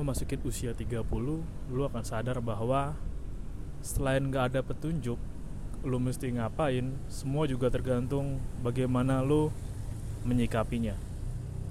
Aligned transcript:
Memasukin 0.00 0.40
usia 0.48 0.72
30 0.72 1.04
lu 1.68 1.82
akan 1.84 2.00
sadar 2.00 2.40
bahwa 2.40 2.96
selain 3.84 4.32
gak 4.32 4.56
ada 4.56 4.60
petunjuk 4.64 5.20
lu 5.80 5.96
mesti 5.96 6.28
ngapain 6.36 6.92
semua 7.08 7.48
juga 7.48 7.72
tergantung 7.72 8.40
bagaimana 8.64 9.20
lu 9.20 9.48
menyikapinya. 10.24 10.92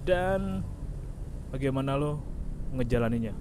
Dan 0.05 0.65
bagaimana 1.53 1.93
lu 1.93 2.17
ngejalaninya. 2.73 3.33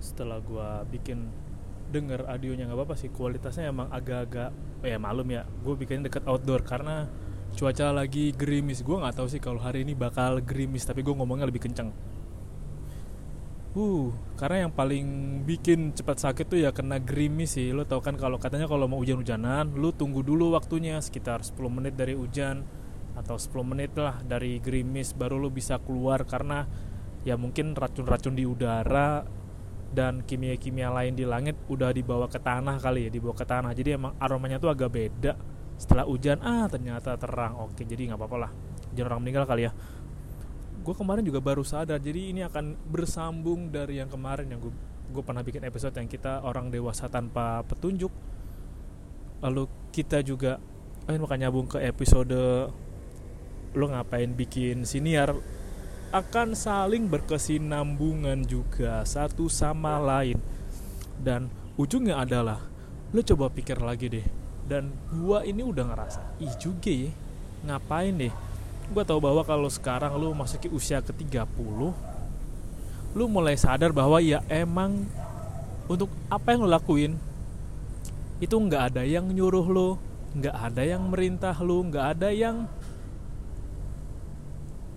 Setelah 0.00 0.40
gua 0.44 0.84
bikin 0.88 1.28
denger 1.90 2.24
audionya 2.30 2.70
nggak 2.70 2.78
apa-apa 2.78 2.94
sih. 2.96 3.10
Kualitasnya 3.10 3.68
emang 3.68 3.90
agak-agak 3.90 4.50
ya 4.86 4.96
malum 4.96 5.28
ya 5.28 5.44
gue 5.44 5.74
bikin 5.76 6.06
deket 6.06 6.24
outdoor 6.24 6.62
karena 6.62 7.10
cuaca 7.58 7.90
lagi 7.90 8.32
gerimis. 8.32 8.86
Gue 8.86 8.96
nggak 8.96 9.18
tahu 9.18 9.28
sih 9.28 9.42
kalau 9.42 9.58
hari 9.58 9.82
ini 9.82 9.98
bakal 9.98 10.38
gerimis 10.40 10.86
tapi 10.86 11.02
gue 11.02 11.12
ngomongnya 11.12 11.50
lebih 11.50 11.66
kenceng. 11.66 11.90
Uh 13.70 14.10
karena 14.34 14.66
yang 14.66 14.72
paling 14.74 15.06
bikin 15.46 15.94
cepat 15.94 16.18
sakit 16.18 16.46
tuh 16.48 16.58
ya 16.62 16.70
kena 16.70 17.02
gerimis 17.02 17.58
sih. 17.58 17.74
Lo 17.74 17.84
tau 17.84 18.00
kan 18.00 18.14
kalau 18.14 18.38
katanya 18.38 18.70
kalau 18.70 18.86
mau 18.86 19.02
hujan-hujanan 19.02 19.74
lu 19.74 19.90
tunggu 19.90 20.22
dulu 20.22 20.54
waktunya 20.54 20.98
sekitar 21.02 21.42
10 21.42 21.58
menit 21.68 21.94
dari 21.98 22.14
hujan 22.14 22.62
atau 23.18 23.36
10 23.36 23.52
menit 23.66 23.92
lah 23.98 24.22
dari 24.24 24.62
gerimis 24.62 25.12
baru 25.12 25.36
lu 25.36 25.50
bisa 25.52 25.76
keluar 25.82 26.24
karena 26.24 26.64
ya 27.26 27.36
mungkin 27.36 27.76
racun-racun 27.76 28.32
di 28.32 28.48
udara 28.48 29.39
dan 29.90 30.22
kimia-kimia 30.22 30.86
lain 30.94 31.18
di 31.18 31.26
langit 31.26 31.58
udah 31.66 31.90
dibawa 31.90 32.30
ke 32.30 32.38
tanah 32.38 32.78
kali 32.78 33.06
ya 33.06 33.10
dibawa 33.10 33.34
ke 33.34 33.42
tanah. 33.42 33.74
Jadi 33.74 33.98
emang 33.98 34.14
aromanya 34.22 34.62
tuh 34.62 34.70
agak 34.70 34.90
beda. 34.90 35.34
Setelah 35.74 36.06
hujan 36.06 36.38
ah 36.40 36.70
ternyata 36.70 37.18
terang. 37.18 37.58
Oke 37.66 37.82
jadi 37.82 38.14
nggak 38.14 38.18
apa-apa 38.18 38.36
lah. 38.38 38.50
Jangan 38.94 39.16
orang 39.16 39.22
meninggal 39.26 39.44
kali 39.50 39.66
ya. 39.66 39.72
Gue 40.80 40.94
kemarin 40.96 41.26
juga 41.26 41.42
baru 41.42 41.66
sadar 41.66 41.98
jadi 41.98 42.30
ini 42.32 42.40
akan 42.46 42.78
bersambung 42.88 43.68
dari 43.68 44.00
yang 44.00 44.08
kemarin 44.08 44.48
yang 44.48 44.62
gue 44.62 44.72
gue 45.10 45.22
pernah 45.26 45.42
bikin 45.42 45.66
episode 45.66 45.92
yang 45.98 46.06
kita 46.06 46.46
orang 46.46 46.70
dewasa 46.70 47.10
tanpa 47.10 47.66
petunjuk. 47.66 48.14
Lalu 49.42 49.66
kita 49.90 50.22
juga 50.22 50.62
eh 51.10 51.18
bakal 51.18 51.42
nyambung 51.42 51.66
ke 51.66 51.82
episode 51.82 52.70
lo 53.70 53.86
ngapain 53.86 54.30
bikin 54.34 54.86
siniar 54.86 55.34
akan 56.10 56.58
saling 56.58 57.06
berkesinambungan 57.06 58.42
juga 58.42 59.06
satu 59.06 59.46
sama 59.46 60.02
lain. 60.02 60.38
Dan 61.22 61.46
ujungnya 61.78 62.18
adalah 62.18 62.58
lo 63.10 63.22
coba 63.22 63.50
pikir 63.50 63.78
lagi 63.82 64.06
deh 64.06 64.26
dan 64.70 64.86
gua 65.10 65.42
ini 65.42 65.66
udah 65.66 65.82
ngerasa 65.82 66.22
ih 66.38 66.54
juga 66.62 66.94
ya 66.94 67.10
ngapain 67.66 68.14
deh? 68.14 68.34
Gua 68.94 69.02
tahu 69.02 69.18
bahwa 69.18 69.42
kalau 69.42 69.66
sekarang 69.66 70.14
lo 70.14 70.30
masuki 70.30 70.70
usia 70.70 71.02
ke 71.02 71.10
30 71.10 71.46
lu 73.10 73.24
mulai 73.26 73.58
sadar 73.58 73.90
bahwa 73.90 74.22
ya 74.22 74.38
emang 74.46 75.02
untuk 75.90 76.06
apa 76.30 76.54
yang 76.54 76.62
lo 76.62 76.70
lakuin 76.70 77.18
itu 78.38 78.54
nggak 78.54 78.94
ada 78.94 79.02
yang 79.02 79.26
nyuruh 79.26 79.66
lo 79.66 79.98
nggak 80.38 80.54
ada 80.54 80.82
yang 80.86 81.02
merintah 81.10 81.58
lo 81.58 81.82
nggak 81.82 82.06
ada 82.14 82.30
yang 82.30 82.70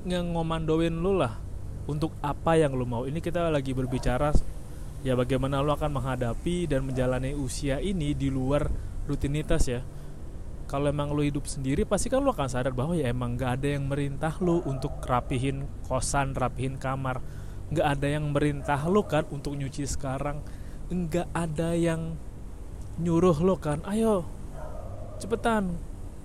ngengomandoin 0.04 0.94
lu 0.94 1.16
lah 1.16 1.40
untuk 1.88 2.16
apa 2.24 2.56
yang 2.60 2.76
lu 2.76 2.88
mau. 2.88 3.04
Ini 3.08 3.20
kita 3.20 3.52
lagi 3.52 3.76
berbicara 3.76 4.32
ya 5.04 5.20
bagaimana 5.20 5.60
lu 5.60 5.76
akan 5.76 6.00
menghadapi 6.00 6.72
dan 6.72 6.88
menjalani 6.88 7.36
usia 7.36 7.80
ini 7.84 8.16
di 8.16 8.32
luar 8.32 8.68
rutinitas 9.08 9.68
ya. 9.68 9.82
Kalau 10.64 10.90
emang 10.90 11.12
lu 11.12 11.28
hidup 11.28 11.44
sendiri 11.46 11.84
pasti 11.84 12.08
kan 12.08 12.24
lu 12.24 12.32
akan 12.32 12.48
sadar 12.48 12.72
bahwa 12.72 12.96
ya 12.96 13.12
emang 13.12 13.36
gak 13.36 13.62
ada 13.62 13.76
yang 13.78 13.86
merintah 13.86 14.34
lu 14.40 14.64
untuk 14.64 14.96
rapihin 15.04 15.68
kosan, 15.86 16.34
rapihin 16.34 16.80
kamar. 16.80 17.20
Gak 17.70 18.00
ada 18.00 18.08
yang 18.08 18.32
merintah 18.32 18.80
lu 18.88 19.04
kan 19.04 19.28
untuk 19.30 19.60
nyuci 19.60 19.84
sekarang. 19.86 20.40
Enggak 20.88 21.28
ada 21.36 21.76
yang 21.76 22.16
nyuruh 23.00 23.38
lo 23.42 23.58
kan, 23.58 23.82
ayo 23.90 24.22
cepetan 25.18 25.74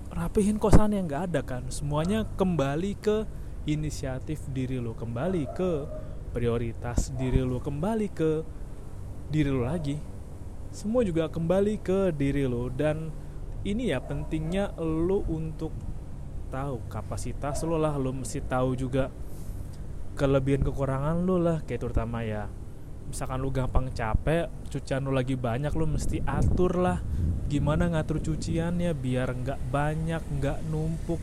rapihin 0.09 0.57
kosan 0.57 0.95
yang 0.95 1.05
gak 1.05 1.29
ada 1.29 1.41
kan. 1.45 1.67
Semuanya 1.69 2.25
kembali 2.39 2.97
ke 2.97 3.27
inisiatif 3.67 4.45
diri 4.51 4.79
lo 4.79 4.95
kembali 4.95 5.43
ke 5.51 5.71
prioritas 6.31 7.11
diri 7.17 7.41
lo 7.41 7.59
kembali 7.59 8.07
ke 8.13 8.31
diri 9.33 9.49
lo 9.49 9.65
lagi. 9.65 9.97
Semua 10.69 11.01
juga 11.01 11.27
kembali 11.27 11.81
ke 11.81 12.13
diri 12.13 12.45
lo 12.45 12.69
dan 12.69 13.09
ini 13.65 13.91
ya 13.91 13.99
pentingnya 13.99 14.77
lo 14.79 15.25
untuk 15.27 15.73
tahu 16.49 16.81
kapasitas 16.89 17.61
lo 17.67 17.77
lah 17.77 17.95
lo 17.99 18.15
mesti 18.15 18.39
tahu 18.41 18.73
juga 18.73 19.11
kelebihan 20.15 20.65
kekurangan 20.65 21.17
lo 21.23 21.37
lah 21.37 21.57
kayak 21.63 21.81
terutama 21.87 22.25
ya 22.25 22.49
misalkan 23.09 23.41
lo 23.41 23.49
gampang 23.49 23.89
capek 23.93 24.49
cucian 24.69 25.05
lo 25.05 25.11
lagi 25.13 25.33
banyak 25.33 25.73
lo 25.73 25.85
mesti 25.89 26.21
atur 26.25 26.77
lah 26.77 26.99
gimana 27.49 27.89
ngatur 27.89 28.21
cuciannya 28.21 28.93
biar 28.93 29.33
nggak 29.33 29.59
banyak 29.73 30.21
nggak 30.37 30.59
numpuk 30.69 31.17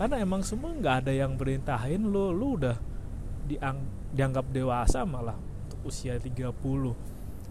karena 0.00 0.16
emang 0.16 0.40
semua 0.40 0.72
nggak 0.72 1.04
ada 1.04 1.12
yang 1.12 1.36
perintahin 1.36 2.08
lo 2.08 2.32
lo 2.32 2.56
udah 2.56 2.76
diang 3.44 3.84
dianggap 4.16 4.48
dewasa 4.48 5.04
malah 5.04 5.36
untuk 5.68 5.92
usia 5.92 6.16
30 6.16 6.56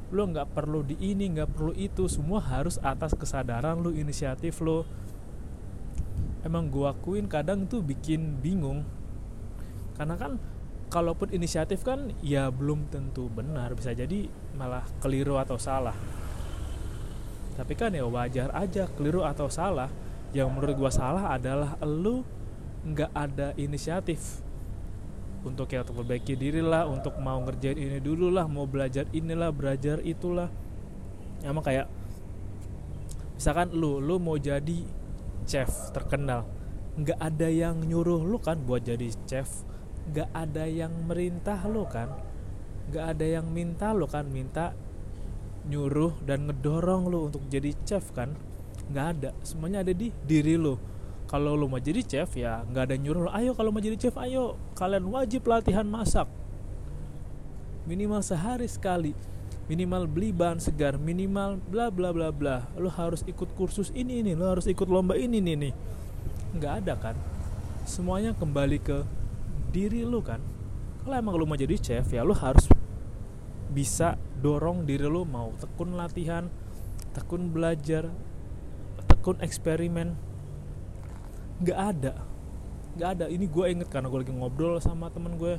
lo 0.09 0.25
nggak 0.25 0.57
perlu 0.57 0.81
di 0.81 0.97
ini 0.97 1.29
nggak 1.38 1.49
perlu 1.53 1.73
itu 1.77 2.09
semua 2.09 2.41
harus 2.41 2.81
atas 2.81 3.13
kesadaran 3.13 3.77
lo 3.77 3.93
inisiatif 3.93 4.57
lo. 4.65 4.85
Emang 6.41 6.71
gua 6.71 6.97
akuin 6.97 7.29
kadang 7.29 7.69
tuh 7.69 7.85
bikin 7.85 8.41
bingung. 8.41 8.81
Karena 9.93 10.17
kan 10.17 10.41
kalaupun 10.89 11.29
inisiatif 11.29 11.85
kan 11.85 12.09
ya 12.25 12.49
belum 12.49 12.89
tentu 12.89 13.29
benar 13.29 13.77
bisa 13.77 13.93
jadi 13.93 14.25
malah 14.57 14.81
keliru 14.97 15.38
atau 15.38 15.61
salah. 15.61 15.93
Tapi 17.53 17.73
kan 17.77 17.93
ya 17.93 18.07
wajar 18.07 18.49
aja 18.55 18.89
keliru 18.97 19.21
atau 19.21 19.45
salah 19.51 19.91
yang 20.33 20.50
menurut 20.50 20.74
gua 20.74 20.91
salah 20.94 21.29
adalah 21.29 21.77
lu 21.85 22.25
nggak 22.85 23.11
ada 23.11 23.51
inisiatif. 23.59 24.43
Untuk 25.39 25.71
ya 25.71 25.87
untuk 25.87 26.03
perbaiki 26.03 26.35
diri 26.35 26.59
lah 26.59 26.83
untuk 26.83 27.15
mau 27.23 27.39
ngerjain 27.39 27.79
ini 27.79 27.99
dulu 28.03 28.27
lah 28.27 28.43
mau 28.43 28.67
belajar 28.67 29.07
inilah 29.15 29.55
belajar 29.55 30.03
itulah 30.03 30.51
emang 31.47 31.63
kayak 31.63 31.87
misalkan 33.39 33.71
lu 33.71 34.03
lu 34.03 34.19
mau 34.19 34.35
jadi 34.35 34.83
chef 35.47 35.95
terkenal 35.95 36.43
nggak 36.99 37.15
ada 37.15 37.47
yang 37.47 37.79
nyuruh 37.79 38.19
lu 38.19 38.35
kan 38.43 38.59
buat 38.59 38.83
jadi 38.83 39.15
chef 39.23 39.63
nggak 40.11 40.27
ada 40.35 40.67
yang 40.67 40.91
merintah 41.07 41.63
lu 41.71 41.87
kan 41.87 42.11
nggak 42.91 43.05
ada 43.15 43.25
yang 43.39 43.47
minta 43.47 43.95
lu 43.95 44.11
kan 44.11 44.27
minta 44.27 44.75
nyuruh 45.71 46.19
dan 46.27 46.51
ngedorong 46.51 47.07
lu 47.07 47.31
untuk 47.31 47.47
jadi 47.47 47.71
chef 47.87 48.11
kan 48.11 48.35
nggak 48.89 49.07
ada. 49.15 49.29
Semuanya 49.45 49.85
ada 49.85 49.93
di 49.93 50.09
diri 50.25 50.57
lu 50.57 50.75
kalau 51.29 51.53
lo 51.53 51.69
mau 51.69 51.77
jadi 51.77 52.01
chef 52.01 52.33
ya 52.33 52.65
nggak 52.65 52.89
ada 52.89 52.95
nyuruh 52.97 53.29
lo 53.29 53.31
ayo 53.37 53.53
kalau 53.53 53.69
mau 53.69 53.77
jadi 53.77 53.95
chef 53.95 54.17
ayo. 54.17 54.57
Kalian 54.73 55.05
wajib 55.13 55.45
latihan 55.45 55.85
masak. 55.85 56.25
Minimal 57.85 58.25
sehari 58.25 58.65
sekali. 58.65 59.13
Minimal 59.69 60.09
beli 60.09 60.33
bahan 60.33 60.57
segar 60.57 60.97
minimal 60.97 61.61
bla 61.69 61.93
bla 61.93 62.09
bla 62.09 62.33
bla. 62.33 62.65
Lo 62.73 62.89
harus 62.89 63.21
ikut 63.29 63.53
kursus 63.53 63.93
ini 63.93 64.25
ini. 64.25 64.33
Lo 64.33 64.49
harus 64.49 64.65
ikut 64.65 64.89
lomba 64.89 65.13
ini 65.13 65.37
nih 65.37 65.55
nih 65.69 65.73
nggak 66.57 66.73
ada 66.85 66.93
kan? 66.97 67.15
Semuanya 67.85 68.33
kembali 68.33 68.77
ke 68.81 69.05
diri 69.69 70.01
lo 70.05 70.21
kan? 70.25 70.41
Kalau 71.05 71.15
emang 71.15 71.37
lo 71.37 71.45
mau 71.45 71.57
jadi 71.57 71.77
chef 71.77 72.09
ya 72.09 72.25
lo 72.25 72.33
harus 72.33 72.65
bisa 73.69 74.17
dorong 74.41 74.81
diri 74.89 75.05
lo 75.05 75.29
mau 75.29 75.53
tekun 75.61 75.93
latihan 75.93 76.49
tekun 77.13 77.53
belajar 77.53 78.09
tekun 79.05 79.37
eksperimen 79.45 80.17
nggak 81.59 81.79
ada. 81.95 82.13
Nggak 82.95 83.09
ada. 83.15 83.25
Ini 83.27 83.45
gue 83.45 83.65
inget 83.69 83.88
karena 83.91 84.07
gue 84.07 84.19
lagi 84.23 84.33
ngobrol 84.33 84.79
sama 84.79 85.11
temen 85.11 85.35
gue 85.35 85.56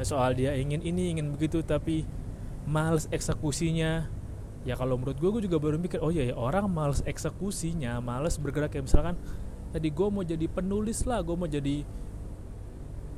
soal 0.00 0.32
dia 0.32 0.56
ingin 0.56 0.80
ini 0.80 1.12
ingin 1.12 1.28
begitu 1.36 1.60
tapi 1.60 2.08
males 2.64 3.04
eksekusinya. 3.12 4.08
Ya 4.64 4.76
kalau 4.76 5.00
menurut 5.00 5.16
gue 5.16 5.30
gue 5.32 5.42
juga 5.48 5.56
baru 5.56 5.80
mikir 5.80 6.04
oh 6.04 6.12
iya 6.12 6.32
ya 6.32 6.36
orang 6.36 6.68
males 6.68 7.04
eksekusinya 7.04 8.00
males 8.00 8.40
bergerak. 8.40 8.72
Kayak 8.72 8.88
misalkan 8.88 9.16
tadi 9.72 9.88
gue 9.92 10.08
mau 10.08 10.24
jadi 10.24 10.46
penulis 10.48 11.04
lah 11.04 11.20
gue 11.20 11.36
mau 11.36 11.48
jadi 11.48 11.84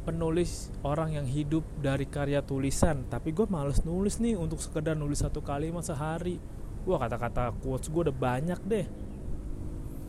penulis 0.03 0.75
orang 0.83 1.15
yang 1.15 1.27
hidup 1.27 1.63
dari 1.79 2.07
karya 2.11 2.43
tulisan. 2.43 3.07
Tapi 3.07 3.31
gue 3.31 3.47
males 3.47 3.87
nulis 3.87 4.19
nih 4.19 4.35
untuk 4.35 4.59
sekedar 4.59 4.99
nulis 4.99 5.23
satu 5.23 5.39
kalimat 5.39 5.87
sehari. 5.87 6.43
Wah 6.83 6.99
kata-kata 6.99 7.55
quotes 7.63 7.87
gue 7.87 8.11
udah 8.11 8.15
banyak 8.15 8.59
deh 8.67 8.87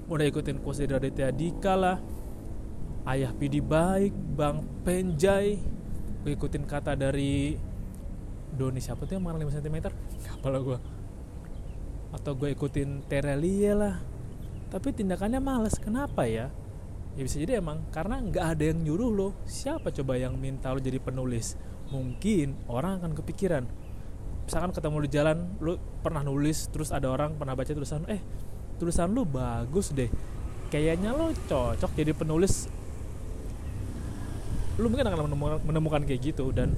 udah 0.07 0.25
ikutin 0.27 0.59
dari 0.59 0.91
Raditya 0.91 1.29
Dika 1.31 1.73
lah 1.79 1.97
Ayah 3.03 3.35
Pidi 3.35 3.59
Baik 3.59 4.15
Bang 4.15 4.63
Penjai. 4.87 5.59
Gue 6.23 6.39
ikutin 6.39 6.63
kata 6.63 6.95
dari 6.95 7.59
Doni. 8.55 8.79
Siapa 8.79 9.03
tuh 9.03 9.19
yang 9.19 9.27
mana 9.27 9.43
5 9.43 9.59
cm 9.59 9.77
kepala 10.39 10.59
gue 10.63 10.79
atau 12.13 12.31
gue 12.37 12.55
ikutin 12.55 13.03
Terelie 13.11 13.75
lah. 13.75 13.99
Tapi 14.71 14.95
tindakannya 14.95 15.43
males. 15.43 15.75
Kenapa 15.75 16.23
ya? 16.23 16.47
Ya 17.13 17.21
bisa 17.21 17.37
jadi 17.43 17.59
emang 17.59 17.83
karena 17.91 18.23
nggak 18.23 18.45
ada 18.55 18.63
yang 18.73 18.79
nyuruh 18.81 19.11
lo 19.11 19.29
siapa 19.45 19.93
coba 19.93 20.17
yang 20.17 20.39
minta 20.39 20.71
lo 20.71 20.79
jadi 20.79 20.97
penulis? 20.97 21.59
Mungkin 21.91 22.71
orang 22.71 23.03
akan 23.03 23.11
kepikiran. 23.19 23.67
Misalkan 24.47 24.71
ketemu 24.71 24.97
di 25.03 25.09
jalan 25.11 25.37
lo 25.59 25.75
pernah 25.99 26.23
nulis 26.23 26.71
terus 26.71 26.95
ada 26.95 27.11
orang 27.11 27.35
pernah 27.35 27.51
baca 27.51 27.69
tulisan 27.69 28.07
eh 28.07 28.23
tulisan 28.77 29.11
lo 29.11 29.23
bagus 29.27 29.93
deh. 29.93 30.09
Kayaknya 30.69 31.13
lo 31.13 31.29
cocok 31.49 31.91
jadi 31.93 32.11
penulis. 32.17 32.69
Lu 34.81 34.89
mungkin 34.89 35.05
akan 35.05 35.29
menemukan, 35.29 35.59
menemukan 35.61 36.01
kayak 36.05 36.33
gitu 36.33 36.49
dan 36.49 36.73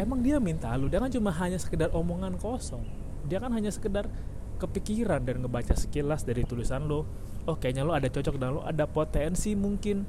emang 0.00 0.24
dia 0.24 0.40
minta 0.40 0.72
lu. 0.76 0.88
Dia 0.88 1.00
kan 1.00 1.12
cuma 1.12 1.28
hanya 1.36 1.60
sekedar 1.60 1.92
omongan 1.92 2.40
kosong. 2.40 2.84
Dia 3.28 3.40
kan 3.40 3.52
hanya 3.52 3.68
sekedar 3.68 4.08
kepikiran 4.56 5.20
dan 5.24 5.44
ngebaca 5.44 5.74
sekilas 5.76 6.22
dari 6.22 6.46
tulisan 6.46 6.86
lo 6.86 7.04
oh 7.44 7.58
kayaknya 7.58 7.82
lo 7.82 7.90
ada 7.90 8.06
cocok 8.06 8.38
dan 8.38 8.56
lo 8.56 8.60
ada 8.64 8.88
potensi 8.88 9.52
mungkin. 9.52 10.06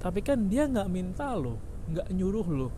Tapi 0.00 0.24
kan 0.24 0.48
dia 0.48 0.64
nggak 0.64 0.88
minta 0.88 1.36
lo 1.36 1.72
nggak 1.92 2.08
nyuruh 2.14 2.46
lo 2.48 2.68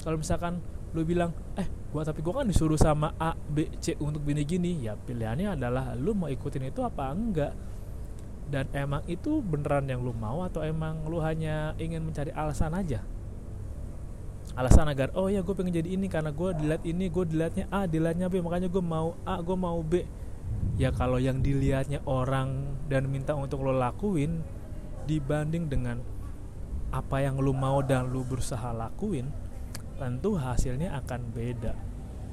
kalau 0.00 0.16
misalkan 0.16 0.60
lo 0.90 1.06
bilang 1.06 1.30
eh 1.54 1.66
gua 1.94 2.02
tapi 2.02 2.22
gua 2.22 2.42
kan 2.42 2.50
disuruh 2.50 2.78
sama 2.78 3.14
A 3.18 3.34
B 3.34 3.70
C 3.78 3.94
untuk 4.02 4.26
gini 4.26 4.42
gini. 4.42 4.72
Ya 4.84 4.98
pilihannya 4.98 5.54
adalah 5.54 5.94
lo 5.94 6.14
mau 6.14 6.26
ikutin 6.26 6.70
itu 6.70 6.82
apa 6.82 7.10
enggak? 7.10 7.54
Dan 8.50 8.66
emang 8.74 9.06
itu 9.06 9.38
beneran 9.38 9.86
yang 9.86 10.02
lo 10.02 10.10
mau 10.10 10.42
atau 10.42 10.66
emang 10.66 11.06
lo 11.06 11.22
hanya 11.22 11.78
ingin 11.78 12.02
mencari 12.02 12.34
alasan 12.34 12.74
aja? 12.74 13.06
Alasan 14.58 14.90
agar 14.90 15.14
oh 15.14 15.30
ya 15.30 15.46
gue 15.46 15.54
pengen 15.54 15.78
jadi 15.78 15.94
ini 15.94 16.10
karena 16.10 16.34
gue 16.34 16.50
dilihat 16.58 16.82
ini 16.82 17.06
gue 17.06 17.24
dilihatnya 17.30 17.70
A 17.70 17.86
dilihatnya 17.86 18.26
B 18.26 18.42
makanya 18.42 18.66
gue 18.66 18.82
mau 18.82 19.14
A 19.22 19.38
gue 19.38 19.54
mau 19.54 19.78
B. 19.86 20.02
Ya 20.74 20.90
kalau 20.90 21.22
yang 21.22 21.38
dilihatnya 21.38 22.02
orang 22.10 22.74
dan 22.90 23.06
minta 23.06 23.38
untuk 23.38 23.62
lo 23.62 23.70
lakuin 23.70 24.42
dibanding 25.06 25.70
dengan 25.70 26.02
apa 26.90 27.22
yang 27.22 27.38
lo 27.38 27.54
mau 27.54 27.78
dan 27.86 28.10
lo 28.10 28.26
berusaha 28.26 28.74
lakuin 28.74 29.30
tentu 30.00 30.40
hasilnya 30.40 30.96
akan 31.04 31.28
beda. 31.36 31.76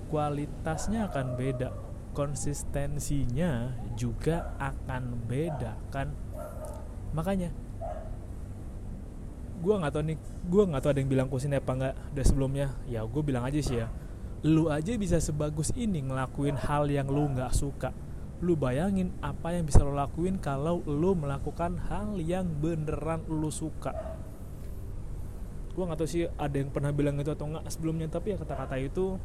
Kualitasnya 0.07 1.11
akan 1.11 1.35
beda. 1.35 1.75
Konsistensinya 2.15 3.75
juga 3.99 4.55
akan 4.55 5.27
beda 5.27 5.75
kan? 5.91 6.15
Makanya 7.11 7.51
gue 9.57 9.73
nggak 9.73 9.89
tahu 9.93 10.03
nih 10.07 10.17
gue 10.47 10.63
nggak 10.69 10.81
tahu 10.85 10.91
ada 10.93 10.99
yang 11.01 11.11
bilang 11.11 11.27
kusin 11.27 11.59
apa 11.59 11.71
nggak 11.75 11.95
dari 12.15 12.25
sebelumnya. 12.25 12.71
Ya 12.87 13.03
gue 13.03 13.21
bilang 13.21 13.43
aja 13.43 13.59
sih 13.59 13.83
ya. 13.83 13.91
Lu 14.47 14.71
aja 14.71 14.95
bisa 14.95 15.19
sebagus 15.19 15.75
ini 15.75 16.07
ngelakuin 16.07 16.55
hal 16.55 16.87
yang 16.87 17.11
lu 17.11 17.27
nggak 17.35 17.51
suka. 17.51 17.91
Lu 18.39 18.55
bayangin 18.55 19.11
apa 19.19 19.51
yang 19.51 19.67
bisa 19.67 19.83
lo 19.83 19.91
lakuin 19.91 20.39
kalau 20.39 20.79
lu 20.87 21.17
melakukan 21.19 21.75
hal 21.91 22.15
yang 22.21 22.47
beneran 22.61 23.25
lu 23.27 23.49
suka 23.49 24.16
gue 25.77 25.83
nggak 25.85 25.99
tahu 26.01 26.09
sih 26.09 26.25
ada 26.25 26.55
yang 26.57 26.73
pernah 26.73 26.89
bilang 26.89 27.21
itu 27.21 27.29
atau 27.29 27.45
nggak 27.45 27.69
sebelumnya 27.69 28.09
tapi 28.09 28.33
ya 28.33 28.41
kata-kata 28.41 28.81
itu 28.81 29.21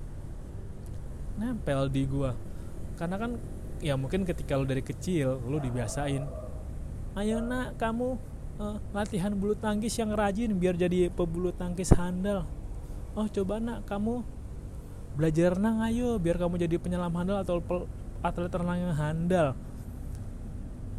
nempel 1.40 1.88
di 1.88 2.04
gue 2.04 2.30
karena 3.00 3.16
kan 3.16 3.40
ya 3.80 3.96
mungkin 3.96 4.28
ketika 4.28 4.60
lu 4.60 4.68
dari 4.68 4.84
kecil 4.84 5.40
lu 5.48 5.56
dibiasain 5.56 6.28
ayo 7.16 7.40
nak 7.40 7.80
kamu 7.80 8.20
uh, 8.60 8.76
latihan 8.92 9.32
bulu 9.32 9.56
tangkis 9.56 9.96
yang 9.96 10.12
rajin 10.12 10.52
biar 10.56 10.76
jadi 10.76 11.08
pebulu 11.12 11.54
tangkis 11.54 11.92
handal. 11.94 12.44
Oh 13.12 13.28
coba 13.28 13.60
nak 13.60 13.84
kamu 13.84 14.24
belajar 15.12 15.56
renang 15.56 15.84
ayo 15.84 16.16
biar 16.16 16.40
kamu 16.40 16.56
jadi 16.64 16.76
penyelam 16.80 17.12
handal 17.12 17.44
atau 17.44 17.60
atlet 18.24 18.52
renang 18.52 18.78
yang 18.90 18.94
handal. 18.96 19.48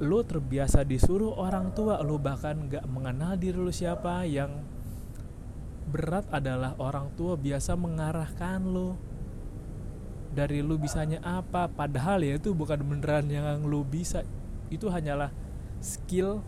Lu 0.01 0.21
terbiasa 0.25 0.81
disuruh 0.83 1.33
orang 1.38 1.71
tua 1.73 2.01
lu 2.01 2.17
bahkan 2.17 2.57
gak 2.69 2.85
mengenal 2.89 3.38
diri 3.38 3.57
lu 3.57 3.69
siapa 3.69 4.25
yang 4.25 4.51
berat 5.94 6.25
adalah 6.34 6.74
orang 6.81 7.13
tua 7.13 7.38
biasa 7.38 7.78
mengarahkan 7.78 8.66
lu 8.66 8.98
dari 10.34 10.66
lu 10.66 10.81
bisanya 10.81 11.22
apa 11.22 11.69
padahal 11.69 12.25
ya 12.25 12.42
itu 12.42 12.57
bukan 12.57 12.81
beneran 12.81 13.30
yang 13.30 13.62
lu 13.69 13.86
bisa. 13.86 14.25
Itu 14.74 14.90
hanyalah 14.90 15.30
skill 15.78 16.42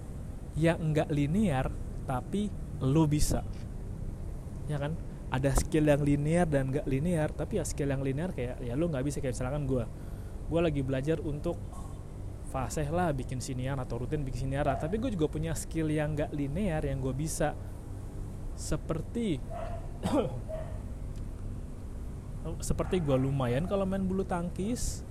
yang 0.58 0.82
enggak 0.82 1.14
linear 1.14 1.70
tapi 2.10 2.50
lu 2.82 3.06
bisa. 3.06 3.46
Ya 4.66 4.82
kan? 4.82 4.98
Ada 5.30 5.54
skill 5.54 5.86
yang 5.94 6.02
linear 6.02 6.50
dan 6.50 6.74
enggak 6.74 6.90
linear 6.90 7.30
tapi 7.30 7.62
ya 7.62 7.64
skill 7.70 7.94
yang 7.94 8.02
linear 8.02 8.34
kayak 8.34 8.58
ya 8.66 8.74
lu 8.74 8.90
nggak 8.90 9.06
bisa. 9.06 9.22
Kayak 9.22 9.38
misalkan 9.38 9.70
gue 9.70 9.86
gue 10.50 10.62
lagi 10.62 10.82
belajar 10.82 11.22
untuk 11.22 11.62
fase 12.50 12.90
lah 12.90 13.14
bikin 13.14 13.38
siniar 13.38 13.78
atau 13.78 14.02
rutin 14.02 14.22
bikin 14.26 14.48
siniar 14.48 14.64
tapi 14.80 14.96
gue 15.02 15.12
juga 15.12 15.28
punya 15.28 15.52
skill 15.58 15.92
yang 15.92 16.16
gak 16.16 16.32
linear 16.32 16.80
yang 16.88 17.04
gue 17.04 17.12
bisa 17.12 17.52
seperti 18.56 19.38
seperti 22.62 23.02
gue 23.02 23.18
lumayan 23.18 23.66
kalau 23.66 23.84
main 23.90 24.06
bulu 24.06 24.22
tangkis 24.22 25.02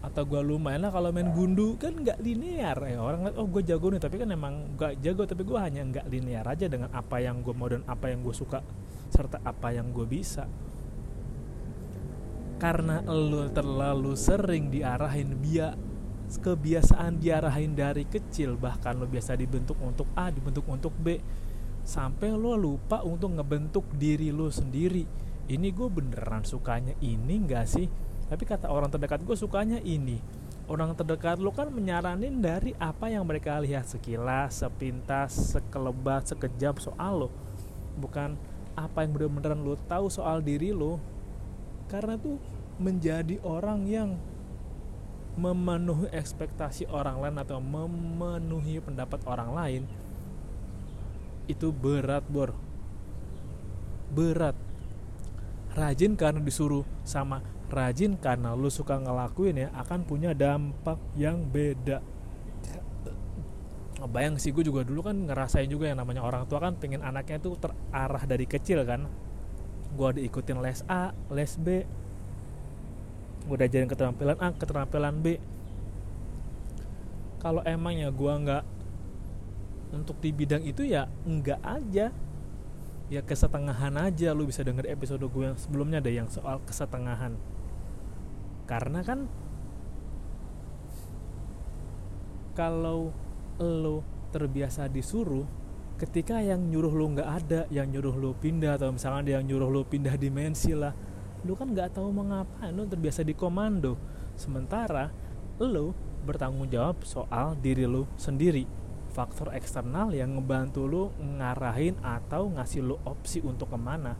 atau 0.00 0.24
gue 0.24 0.40
lumayan 0.40 0.88
lah 0.88 0.92
kalau 0.92 1.12
main 1.12 1.28
gundu 1.28 1.76
kan 1.76 1.92
nggak 1.92 2.24
linear. 2.24 2.76
Ya 2.88 3.04
orang 3.04 3.36
oh 3.36 3.44
gue 3.44 3.60
jago 3.68 3.92
nih 3.92 4.00
tapi 4.00 4.16
kan 4.16 4.32
emang 4.32 4.72
gak 4.80 4.96
jago 5.04 5.28
tapi 5.28 5.44
gue 5.44 5.58
hanya 5.60 5.84
nggak 5.84 6.06
linear 6.08 6.44
aja 6.48 6.66
dengan 6.72 6.88
apa 6.96 7.20
yang 7.20 7.44
gue 7.44 7.52
mau 7.52 7.68
dan 7.68 7.84
apa 7.84 8.08
yang 8.08 8.24
gue 8.24 8.32
suka 8.32 8.64
serta 9.12 9.44
apa 9.44 9.76
yang 9.76 9.92
gue 9.92 10.08
bisa. 10.08 10.48
Karena 12.56 13.04
lo 13.04 13.48
terlalu 13.52 14.16
sering 14.16 14.72
diarahin 14.72 15.36
dia 15.44 15.76
kebiasaan 16.30 17.18
diarahin 17.18 17.74
dari 17.74 18.06
kecil 18.06 18.54
bahkan 18.54 18.96
lo 18.96 19.04
biasa 19.04 19.34
dibentuk 19.34 19.76
untuk 19.82 20.06
A 20.14 20.30
dibentuk 20.30 20.62
untuk 20.70 20.94
B 20.94 21.18
sampai 21.84 22.32
lo 22.34 22.54
lupa 22.56 23.02
untuk 23.02 23.36
ngebentuk 23.36 23.84
diri 23.96 24.30
lo 24.30 24.48
sendiri. 24.52 25.04
Ini 25.50 25.68
gue 25.74 25.88
beneran 25.90 26.46
sukanya 26.46 26.94
ini 27.02 27.42
gak 27.42 27.66
sih? 27.66 27.86
Tapi 28.30 28.46
kata 28.46 28.70
orang 28.70 28.92
terdekat 28.94 29.26
gue 29.26 29.34
sukanya 29.34 29.82
ini. 29.82 30.22
Orang 30.70 30.94
terdekat 30.94 31.42
lo 31.42 31.50
kan 31.50 31.66
menyaranin 31.74 32.38
dari 32.38 32.70
apa 32.78 33.10
yang 33.10 33.26
mereka 33.26 33.58
lihat. 33.58 33.90
Sekilas 33.90 34.62
sepintas 34.62 35.58
sekelebat 35.58 36.30
sekejap 36.30 36.78
soal 36.78 37.26
lo. 37.26 37.28
Bukan 37.98 38.38
apa 38.78 39.02
yang 39.02 39.10
bener-beneran 39.10 39.66
lo 39.66 39.74
tahu 39.90 40.06
soal 40.06 40.38
diri 40.46 40.70
lo. 40.70 41.02
Karena 41.90 42.14
tuh 42.14 42.38
menjadi 42.78 43.42
orang 43.42 43.82
yang 43.90 44.14
memenuhi 45.34 46.10
ekspektasi 46.14 46.86
orang 46.90 47.18
lain 47.18 47.36
atau 47.42 47.58
memenuhi 47.58 48.78
pendapat 48.82 49.20
orang 49.26 49.50
lain 49.54 49.82
itu 51.46 51.70
berat 51.70 52.26
bor. 52.26 52.56
Berat. 54.10 54.58
Rajin 55.70 56.18
karena 56.18 56.42
disuruh 56.42 56.82
sama 57.06 57.40
rajin 57.70 58.18
karena 58.18 58.58
lu 58.58 58.66
suka 58.66 58.98
ngelakuin 58.98 59.66
ya 59.66 59.68
akan 59.78 60.02
punya 60.02 60.34
dampak 60.34 60.98
yang 61.14 61.46
beda. 61.46 62.02
Bayang 64.10 64.40
sih 64.40 64.50
gue 64.50 64.64
juga 64.64 64.82
dulu 64.82 65.06
kan 65.06 65.28
ngerasain 65.28 65.68
juga 65.70 65.92
yang 65.92 66.00
namanya 66.00 66.24
orang 66.24 66.48
tua 66.48 66.58
kan 66.58 66.74
pengen 66.74 67.04
anaknya 67.04 67.38
tuh 67.38 67.54
terarah 67.60 68.24
dari 68.26 68.48
kecil 68.48 68.82
kan. 68.82 69.06
Gue 69.94 70.10
diikutin 70.18 70.58
les 70.58 70.82
A 70.90 71.14
les 71.30 71.52
B. 71.54 71.86
Gue 73.46 73.56
diajarin 73.60 73.86
keterampilan 73.86 74.36
A 74.40 74.48
keterampilan 74.56 75.14
B. 75.22 75.38
Kalau 77.38 77.62
emangnya 77.62 78.10
gue 78.10 78.32
nggak 78.32 78.64
untuk 79.90 80.18
di 80.22 80.30
bidang 80.30 80.62
itu 80.62 80.86
ya 80.86 81.10
enggak 81.26 81.60
aja. 81.62 82.14
Ya 83.10 83.20
kesetengahan 83.26 83.98
aja 83.98 84.30
lu 84.30 84.46
bisa 84.46 84.62
denger 84.62 84.86
episode 84.86 85.26
gue 85.26 85.44
yang 85.50 85.58
sebelumnya 85.58 85.98
ada 85.98 86.12
yang 86.14 86.30
soal 86.30 86.62
kesetengahan. 86.62 87.34
Karena 88.70 89.02
kan 89.02 89.26
kalau 92.54 93.10
lo 93.58 94.06
terbiasa 94.30 94.86
disuruh 94.86 95.44
ketika 96.00 96.40
yang 96.40 96.70
nyuruh 96.70 96.94
lo 96.96 97.06
nggak 97.12 97.28
ada 97.28 97.60
yang 97.68 97.92
nyuruh 97.92 98.16
lo 98.16 98.30
pindah 98.32 98.80
atau 98.80 98.94
misalnya 98.94 99.20
ada 99.20 99.32
yang 99.36 99.44
nyuruh 99.52 99.68
lo 99.68 99.82
pindah 99.84 100.16
dimensi 100.16 100.72
lah 100.72 100.96
lo 101.44 101.52
kan 101.52 101.68
nggak 101.68 101.92
tahu 101.92 102.08
mengapa 102.08 102.72
lo 102.72 102.88
terbiasa 102.88 103.20
di 103.20 103.36
komando 103.36 104.00
sementara 104.32 105.12
lo 105.60 105.92
bertanggung 106.24 106.72
jawab 106.72 107.04
soal 107.04 107.52
diri 107.60 107.84
lo 107.84 108.08
sendiri 108.16 108.79
faktor 109.10 109.50
eksternal 109.52 110.14
yang 110.14 110.38
ngebantu 110.38 110.86
lu 110.86 111.04
ngarahin 111.18 111.98
atau 112.00 112.48
ngasih 112.54 112.80
lu 112.80 112.96
opsi 113.02 113.42
untuk 113.42 113.74
ke 113.74 113.78
mana. 113.78 114.14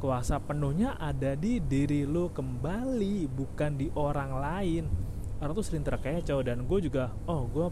Kuasa 0.00 0.40
penuhnya 0.40 0.96
ada 0.96 1.36
di 1.36 1.60
diri 1.60 2.08
lu 2.08 2.32
kembali 2.32 3.28
bukan 3.28 3.76
di 3.76 3.92
orang 3.94 4.32
lain. 4.36 4.84
Orang 5.38 5.54
tuh 5.54 5.64
sering 5.64 5.84
terkecoh 5.84 6.40
dan 6.40 6.64
gue 6.64 6.78
juga 6.80 7.12
oh 7.28 7.44
gue 7.46 7.68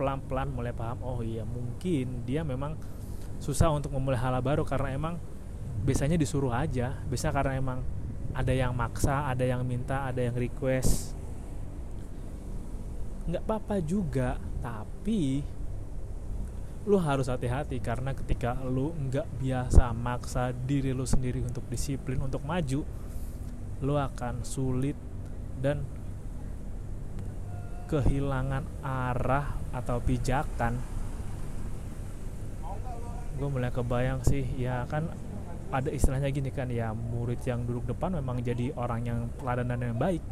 pelan-pelan 0.00 0.48
mulai 0.48 0.72
paham 0.72 1.04
oh 1.04 1.20
iya 1.20 1.44
mungkin 1.44 2.24
dia 2.24 2.40
memang 2.40 2.72
susah 3.36 3.68
untuk 3.68 3.92
memulai 3.92 4.16
hal 4.16 4.40
baru 4.40 4.64
karena 4.64 4.96
emang 4.96 5.14
biasanya 5.84 6.16
disuruh 6.16 6.50
aja. 6.50 6.96
Bisa 7.06 7.28
karena 7.28 7.60
emang 7.60 7.84
ada 8.32 8.52
yang 8.54 8.72
maksa 8.72 9.28
ada 9.28 9.42
yang 9.42 9.62
minta 9.66 10.06
ada 10.08 10.22
yang 10.22 10.34
request 10.34 11.19
nggak 13.30 13.44
apa-apa 13.46 13.76
juga 13.82 14.36
tapi 14.60 15.42
lu 16.88 16.96
harus 16.96 17.28
hati-hati 17.28 17.76
karena 17.78 18.16
ketika 18.16 18.56
lu 18.64 18.90
nggak 18.96 19.28
biasa 19.38 19.92
maksa 19.92 20.50
diri 20.52 20.96
lu 20.96 21.04
sendiri 21.04 21.44
untuk 21.44 21.62
disiplin 21.68 22.18
untuk 22.24 22.40
maju 22.42 22.82
lu 23.80 23.94
akan 23.96 24.44
sulit 24.44 24.96
dan 25.60 25.84
kehilangan 27.90 28.62
arah 28.86 29.58
atau 29.74 29.98
pijakan. 29.98 30.78
Gue 33.34 33.48
mulai 33.50 33.72
kebayang 33.72 34.22
sih 34.22 34.46
ya 34.60 34.86
kan 34.86 35.10
ada 35.74 35.90
istilahnya 35.90 36.30
gini 36.30 36.50
kan 36.54 36.70
ya 36.70 36.92
murid 36.94 37.40
yang 37.46 37.66
duduk 37.66 37.94
depan 37.94 38.14
memang 38.18 38.42
jadi 38.42 38.74
orang 38.74 39.00
yang 39.06 39.18
teladan 39.38 39.70
dan 39.70 39.80
yang 39.80 39.98
baik 39.98 40.22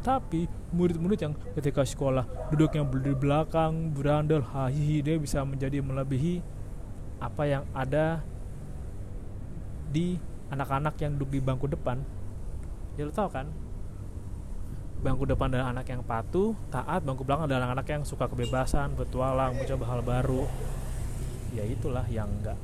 tapi 0.00 0.48
murid-murid 0.72 1.20
yang 1.20 1.34
ketika 1.52 1.84
sekolah 1.84 2.24
duduk 2.48 2.72
yang 2.72 2.88
di 2.88 3.12
belakang 3.12 3.92
berandal 3.92 4.40
hahihi 4.40 5.04
dia 5.04 5.16
bisa 5.20 5.44
menjadi 5.44 5.84
melebihi 5.84 6.40
apa 7.20 7.42
yang 7.44 7.64
ada 7.76 8.24
di 9.92 10.16
anak-anak 10.48 10.96
yang 11.04 11.20
duduk 11.20 11.36
di 11.36 11.40
bangku 11.44 11.68
depan. 11.68 12.00
Ya 12.96 13.04
lo 13.04 13.12
tau 13.12 13.28
kan? 13.28 13.46
Bangku 15.00 15.24
depan 15.24 15.48
adalah 15.52 15.72
anak 15.72 15.88
yang 15.88 16.04
patuh 16.04 16.52
taat 16.72 17.04
bangku 17.04 17.24
belakang 17.24 17.48
adalah 17.48 17.68
anak-anak 17.68 17.88
yang 17.88 18.02
suka 18.04 18.28
kebebasan 18.28 18.96
bertualang 18.96 19.52
mencoba 19.52 19.84
hal 19.84 20.00
baru. 20.00 20.48
Ya 21.52 21.64
itulah 21.68 22.08
yang 22.08 22.28
enggak 22.40 22.56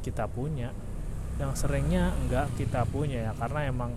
kita 0.00 0.24
punya. 0.24 0.72
Yang 1.36 1.52
seringnya 1.60 2.16
enggak 2.16 2.48
kita 2.56 2.88
punya 2.88 3.28
ya 3.28 3.32
karena 3.36 3.68
emang 3.68 3.92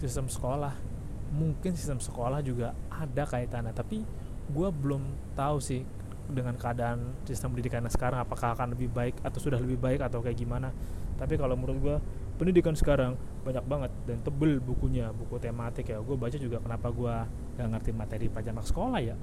sistem 0.00 0.32
sekolah 0.32 0.89
mungkin 1.30 1.78
sistem 1.78 2.02
sekolah 2.02 2.42
juga 2.42 2.74
ada 2.90 3.22
kaitannya 3.22 3.70
tapi 3.70 4.02
gue 4.50 4.68
belum 4.74 5.34
tahu 5.38 5.62
sih 5.62 5.86
dengan 6.30 6.54
keadaan 6.54 7.26
sistem 7.26 7.54
pendidikan 7.54 7.86
sekarang 7.90 8.22
apakah 8.22 8.54
akan 8.54 8.74
lebih 8.74 8.90
baik 8.90 9.18
atau 9.26 9.38
sudah 9.42 9.58
lebih 9.58 9.76
baik 9.76 10.00
atau 10.00 10.22
kayak 10.22 10.38
gimana. 10.38 10.70
Tapi 11.18 11.36
kalau 11.36 11.58
menurut 11.58 11.78
gue 11.82 11.96
pendidikan 12.38 12.72
sekarang 12.72 13.18
banyak 13.44 13.64
banget 13.66 13.92
dan 14.06 14.18
tebel 14.22 14.62
bukunya 14.62 15.10
buku 15.10 15.36
tematik 15.42 15.90
ya. 15.90 15.98
Gue 16.00 16.14
baca 16.14 16.38
juga 16.38 16.62
kenapa 16.62 16.88
gue 16.94 17.14
gak 17.58 17.68
ngerti 17.76 17.90
materi 17.92 18.26
anak 18.30 18.64
sekolah 18.64 19.00
ya. 19.02 19.16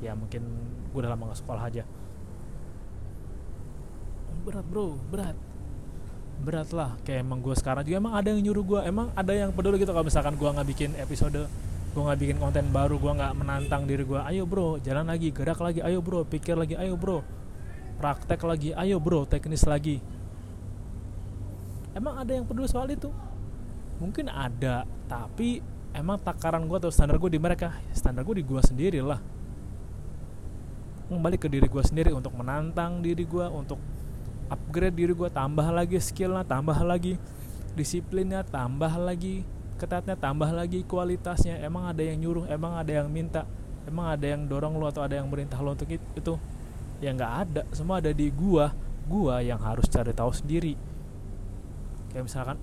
Ya 0.00 0.14
mungkin 0.14 0.46
gue 0.94 0.98
udah 1.02 1.12
lama 1.12 1.34
gak 1.34 1.40
sekolah 1.42 1.62
aja. 1.66 1.84
Berat 4.46 4.66
bro 4.70 4.94
berat 5.10 5.34
berat 6.40 6.70
lah 6.70 6.94
kayak 7.02 7.24
emang 7.24 7.40
gue 7.40 7.54
sekarang 7.56 7.82
juga. 7.86 7.96
Emang 8.00 8.14
ada 8.14 8.28
yang 8.32 8.40
nyuruh 8.44 8.64
gue 8.64 8.80
emang 8.84 9.06
ada 9.16 9.32
yang 9.32 9.50
peduli 9.52 9.80
gitu. 9.80 9.92
Kalau 9.92 10.06
misalkan 10.06 10.34
gue 10.36 10.48
nggak 10.48 10.68
bikin 10.68 10.90
episode 11.00 11.48
gue 11.96 12.02
nggak 12.04 12.20
bikin 12.20 12.36
konten 12.36 12.68
baru 12.68 13.00
gue 13.00 13.08
nggak 13.08 13.32
menantang 13.40 13.88
diri 13.88 14.04
gue 14.04 14.20
ayo 14.20 14.44
bro 14.44 14.76
jalan 14.84 15.08
lagi 15.08 15.32
gerak 15.32 15.56
lagi 15.64 15.80
ayo 15.80 16.04
bro 16.04 16.28
pikir 16.28 16.52
lagi 16.52 16.76
ayo 16.76 16.92
bro 16.92 17.24
praktek 17.96 18.44
lagi 18.44 18.76
ayo 18.76 19.00
bro 19.00 19.24
teknis 19.24 19.64
lagi. 19.64 20.04
Emang 21.96 22.20
ada 22.20 22.28
yang 22.36 22.44
peduli 22.44 22.68
soal 22.68 22.92
itu? 22.92 23.08
Mungkin 23.96 24.28
ada 24.28 24.84
tapi 25.08 25.64
emang 25.96 26.20
takaran 26.20 26.68
gue 26.68 26.76
atau 26.76 26.92
standar 26.92 27.16
gue 27.16 27.32
di 27.32 27.40
mereka 27.40 27.72
standar 27.96 28.20
gue 28.20 28.36
di 28.36 28.44
gue 28.44 28.60
sendiri 28.60 29.00
lah 29.00 29.16
kembali 31.06 31.38
ke 31.38 31.46
diri 31.46 31.70
gue 31.70 31.82
sendiri 31.86 32.10
untuk 32.12 32.34
menantang 32.34 32.98
diri 32.98 33.22
gue 33.22 33.46
untuk 33.48 33.78
upgrade 34.50 34.96
diri 34.96 35.12
gue 35.12 35.30
tambah 35.30 35.68
lagi 35.70 35.98
skillnya 35.98 36.46
tambah 36.46 36.78
lagi 36.82 37.18
disiplinnya 37.76 38.42
tambah 38.46 38.90
lagi 38.96 39.44
ketatnya 39.76 40.16
tambah 40.16 40.48
lagi 40.50 40.82
kualitasnya. 40.88 41.60
Emang 41.60 41.86
ada 41.86 42.00
yang 42.00 42.16
nyuruh 42.20 42.48
emang 42.48 42.80
ada 42.80 42.92
yang 43.04 43.08
minta 43.12 43.44
emang 43.84 44.08
ada 44.16 44.24
yang 44.24 44.48
dorong 44.48 44.80
lo 44.80 44.88
atau 44.88 45.04
ada 45.04 45.20
yang 45.20 45.28
merintah 45.28 45.60
lo 45.60 45.76
untuk 45.76 45.88
itu 45.92 46.34
ya 47.04 47.12
nggak 47.12 47.32
ada. 47.46 47.62
Semua 47.76 48.00
ada 48.00 48.10
di 48.10 48.32
gua. 48.32 48.72
Gua 49.06 49.38
yang 49.38 49.62
harus 49.62 49.86
cari 49.86 50.10
tahu 50.10 50.34
sendiri. 50.34 50.74
Kayak 52.10 52.26
misalkan 52.26 52.58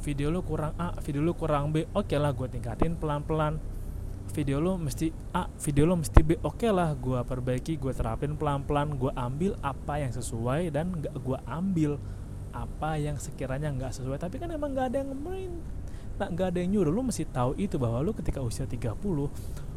video 0.00 0.28
lo 0.28 0.40
kurang 0.44 0.72
A 0.76 0.96
video 1.00 1.20
lo 1.24 1.32
kurang 1.32 1.72
B 1.72 1.88
oke 1.96 2.04
okay 2.08 2.20
lah 2.20 2.36
gue 2.36 2.44
tingkatin 2.44 2.92
pelan 3.00 3.24
pelan 3.24 3.56
video 4.34 4.58
lo 4.58 4.74
mesti 4.74 5.14
A 5.30 5.46
video 5.46 5.86
lo 5.86 5.94
mesti 5.94 6.20
B 6.26 6.34
oke 6.42 6.58
okay 6.58 6.70
lah 6.74 6.90
gue 6.98 7.22
perbaiki 7.22 7.78
gue 7.78 7.94
terapin 7.94 8.34
pelan 8.34 8.66
pelan 8.66 8.98
gue 8.98 9.14
ambil 9.14 9.54
apa 9.62 10.02
yang 10.02 10.10
sesuai 10.10 10.74
dan 10.74 10.90
nggak 10.90 11.14
gue 11.22 11.38
ambil 11.46 12.02
apa 12.54 12.96
yang 12.96 13.18
sekiranya 13.18 13.74
nggak 13.74 13.92
sesuai. 13.98 14.16
Tapi 14.16 14.38
kan 14.38 14.48
emang 14.54 14.72
nggak 14.72 14.86
ada 14.94 14.96
yang 15.02 15.10
main 15.18 15.52
tak 16.14 16.30
nggak 16.30 16.54
ada 16.54 16.58
yang 16.62 16.70
nyuruh. 16.78 16.94
Lo 16.94 17.02
mesti 17.02 17.26
tahu 17.26 17.58
itu 17.58 17.74
bahwa 17.76 17.98
lo 18.00 18.14
ketika 18.14 18.38
usia 18.38 18.64
30 18.64 18.94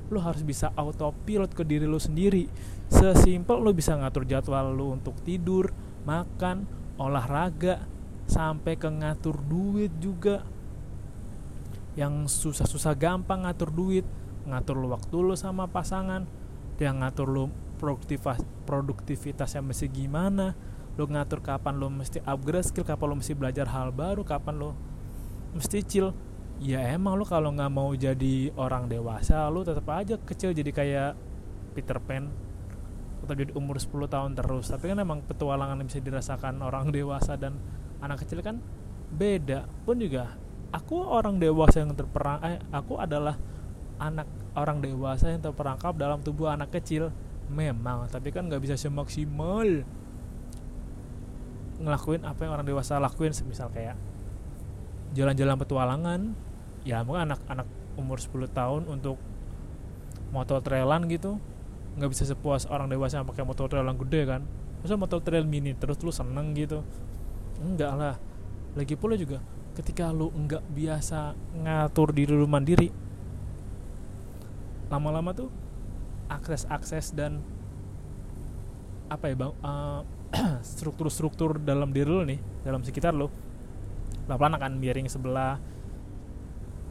lo 0.08 0.20
harus 0.24 0.40
bisa 0.46 0.72
autopilot 0.78 1.52
ke 1.52 1.66
diri 1.66 1.90
lo 1.90 1.98
sendiri. 1.98 2.46
Sesimpel 2.88 3.58
lo 3.60 3.74
bisa 3.74 3.98
ngatur 3.98 4.24
jadwal 4.30 4.72
lo 4.72 4.94
untuk 4.94 5.18
tidur 5.26 5.74
makan 6.06 6.70
olahraga 7.02 7.84
sampai 8.30 8.78
ke 8.78 8.88
ngatur 8.88 9.42
duit 9.42 9.92
juga. 9.98 10.46
Yang 11.98 12.30
susah-susah 12.46 12.94
gampang 12.94 13.50
ngatur 13.50 13.74
duit 13.74 14.06
ngatur 14.48 14.80
lu 14.80 14.88
waktu 14.96 15.16
lu 15.20 15.36
sama 15.36 15.68
pasangan 15.68 16.24
dia 16.80 16.96
ngatur 16.96 17.28
lu 17.28 17.44
produktivitas 17.78 18.42
produktivitasnya 18.66 19.62
mesti 19.62 19.86
gimana 19.92 20.56
lu 20.98 21.06
ngatur 21.06 21.46
kapan 21.46 21.78
lu 21.78 21.94
mesti 21.94 22.24
upgrade 22.26 22.66
skill 22.66 22.88
kapan 22.88 23.06
lu 23.14 23.16
mesti 23.22 23.34
belajar 23.38 23.70
hal 23.70 23.94
baru 23.94 24.26
kapan 24.26 24.58
lu 24.58 24.72
mesti 25.54 25.80
chill. 25.86 26.10
Ya 26.58 26.82
emang 26.90 27.22
lu 27.22 27.26
kalau 27.26 27.54
nggak 27.54 27.70
mau 27.70 27.94
jadi 27.94 28.50
orang 28.58 28.90
dewasa 28.90 29.46
lu 29.54 29.62
tetap 29.62 29.86
aja 29.94 30.18
kecil 30.18 30.58
jadi 30.58 30.72
kayak 30.74 31.12
Peter 31.78 32.02
Pan. 32.02 32.34
Atau 33.22 33.34
jadi 33.38 33.54
umur 33.54 33.78
10 33.78 34.10
tahun 34.10 34.32
terus. 34.34 34.74
Tapi 34.74 34.90
kan 34.90 34.98
emang 34.98 35.22
petualangan 35.26 35.78
yang 35.78 35.88
bisa 35.90 36.02
dirasakan 36.02 36.62
orang 36.66 36.90
dewasa 36.96 37.38
dan 37.38 37.58
anak 38.02 38.26
kecil 38.26 38.42
kan 38.42 38.58
beda. 39.14 39.70
Pun 39.86 40.02
juga 40.02 40.34
aku 40.74 40.98
orang 40.98 41.38
dewasa 41.38 41.86
yang 41.86 41.94
terperang 41.94 42.42
eh 42.42 42.58
aku 42.74 42.98
adalah 42.98 43.38
anak 43.98 44.30
orang 44.58 44.82
dewasa 44.82 45.34
yang 45.34 45.42
terperangkap 45.42 45.94
dalam 45.98 46.22
tubuh 46.22 46.50
anak 46.50 46.74
kecil. 46.74 47.14
Memang 47.48 48.10
tapi 48.12 48.34
kan 48.34 48.50
nggak 48.50 48.60
bisa 48.60 48.76
semaksimal 48.76 49.86
ngelakuin 51.78 52.26
apa 52.26 52.40
yang 52.44 52.52
orang 52.58 52.68
dewasa 52.68 52.98
lakuin. 52.98 53.34
Semisal 53.34 53.70
kayak 53.70 53.96
jalan-jalan 55.16 55.58
petualangan 55.58 56.20
ya 56.84 57.02
mungkin 57.04 57.34
anak-anak 57.34 57.68
umur 57.98 58.22
10 58.22 58.52
tahun 58.54 58.82
untuk 58.88 59.18
motor 60.30 60.60
trailan 60.60 61.08
gitu 61.08 61.40
nggak 61.98 62.10
bisa 62.14 62.30
sepuas 62.30 62.70
orang 62.70 62.92
dewasa 62.94 63.18
yang 63.18 63.28
pakai 63.28 63.42
motor 63.42 63.66
trail 63.66 63.88
yang 63.88 63.98
gede 63.98 64.22
kan. 64.30 64.42
Masa 64.86 64.94
motor 64.94 65.20
trail 65.26 65.50
mini 65.50 65.74
terus 65.74 65.98
lu 66.06 66.14
seneng 66.14 66.54
gitu? 66.54 66.86
Enggak 67.58 67.94
lah. 67.98 68.16
Lagi 68.78 68.94
pula 68.94 69.18
juga 69.18 69.42
ketika 69.74 70.14
lu 70.14 70.30
nggak 70.30 70.62
biasa 70.74 71.34
ngatur 71.58 72.14
diri 72.14 72.34
lu 72.34 72.46
mandiri 72.46 72.90
lama-lama 74.88 75.36
tuh 75.36 75.50
akses-akses 76.28 77.16
dan 77.16 77.40
apa 79.08 79.32
ya 79.32 79.36
bang 79.40 79.54
struktur 79.56 80.60
struktur-struktur 80.76 81.52
dalam 81.64 81.96
diri 81.96 82.12
lo 82.12 82.24
nih 82.28 82.40
dalam 82.68 82.84
sekitar 82.84 83.16
lo 83.16 83.32
pelan-pelan 84.28 84.60
akan 84.60 84.72
miring 84.76 85.08
sebelah 85.08 85.56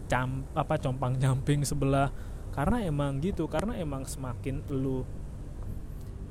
cam 0.07 0.47
apa 0.55 0.79
compang 0.79 1.19
camping 1.19 1.67
sebelah. 1.67 2.11
Karena 2.55 2.81
emang 2.81 3.21
gitu 3.21 3.45
karena 3.50 3.76
emang 3.76 4.09
semakin 4.09 4.65
lu 4.73 5.05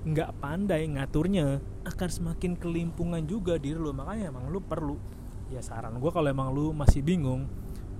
nggak 0.05 0.37
pandai 0.41 0.85
ngaturnya 0.89 1.61
akan 1.85 2.09
semakin 2.09 2.57
kelimpungan 2.57 3.21
juga 3.29 3.61
diri 3.61 3.77
lu. 3.77 3.93
Makanya 3.93 4.33
emang 4.33 4.49
lu 4.49 4.57
perlu 4.63 4.97
ya 5.53 5.61
saran 5.61 6.01
gue 6.01 6.09
kalau 6.09 6.25
emang 6.25 6.49
lu 6.49 6.73
masih 6.73 7.05
bingung 7.05 7.45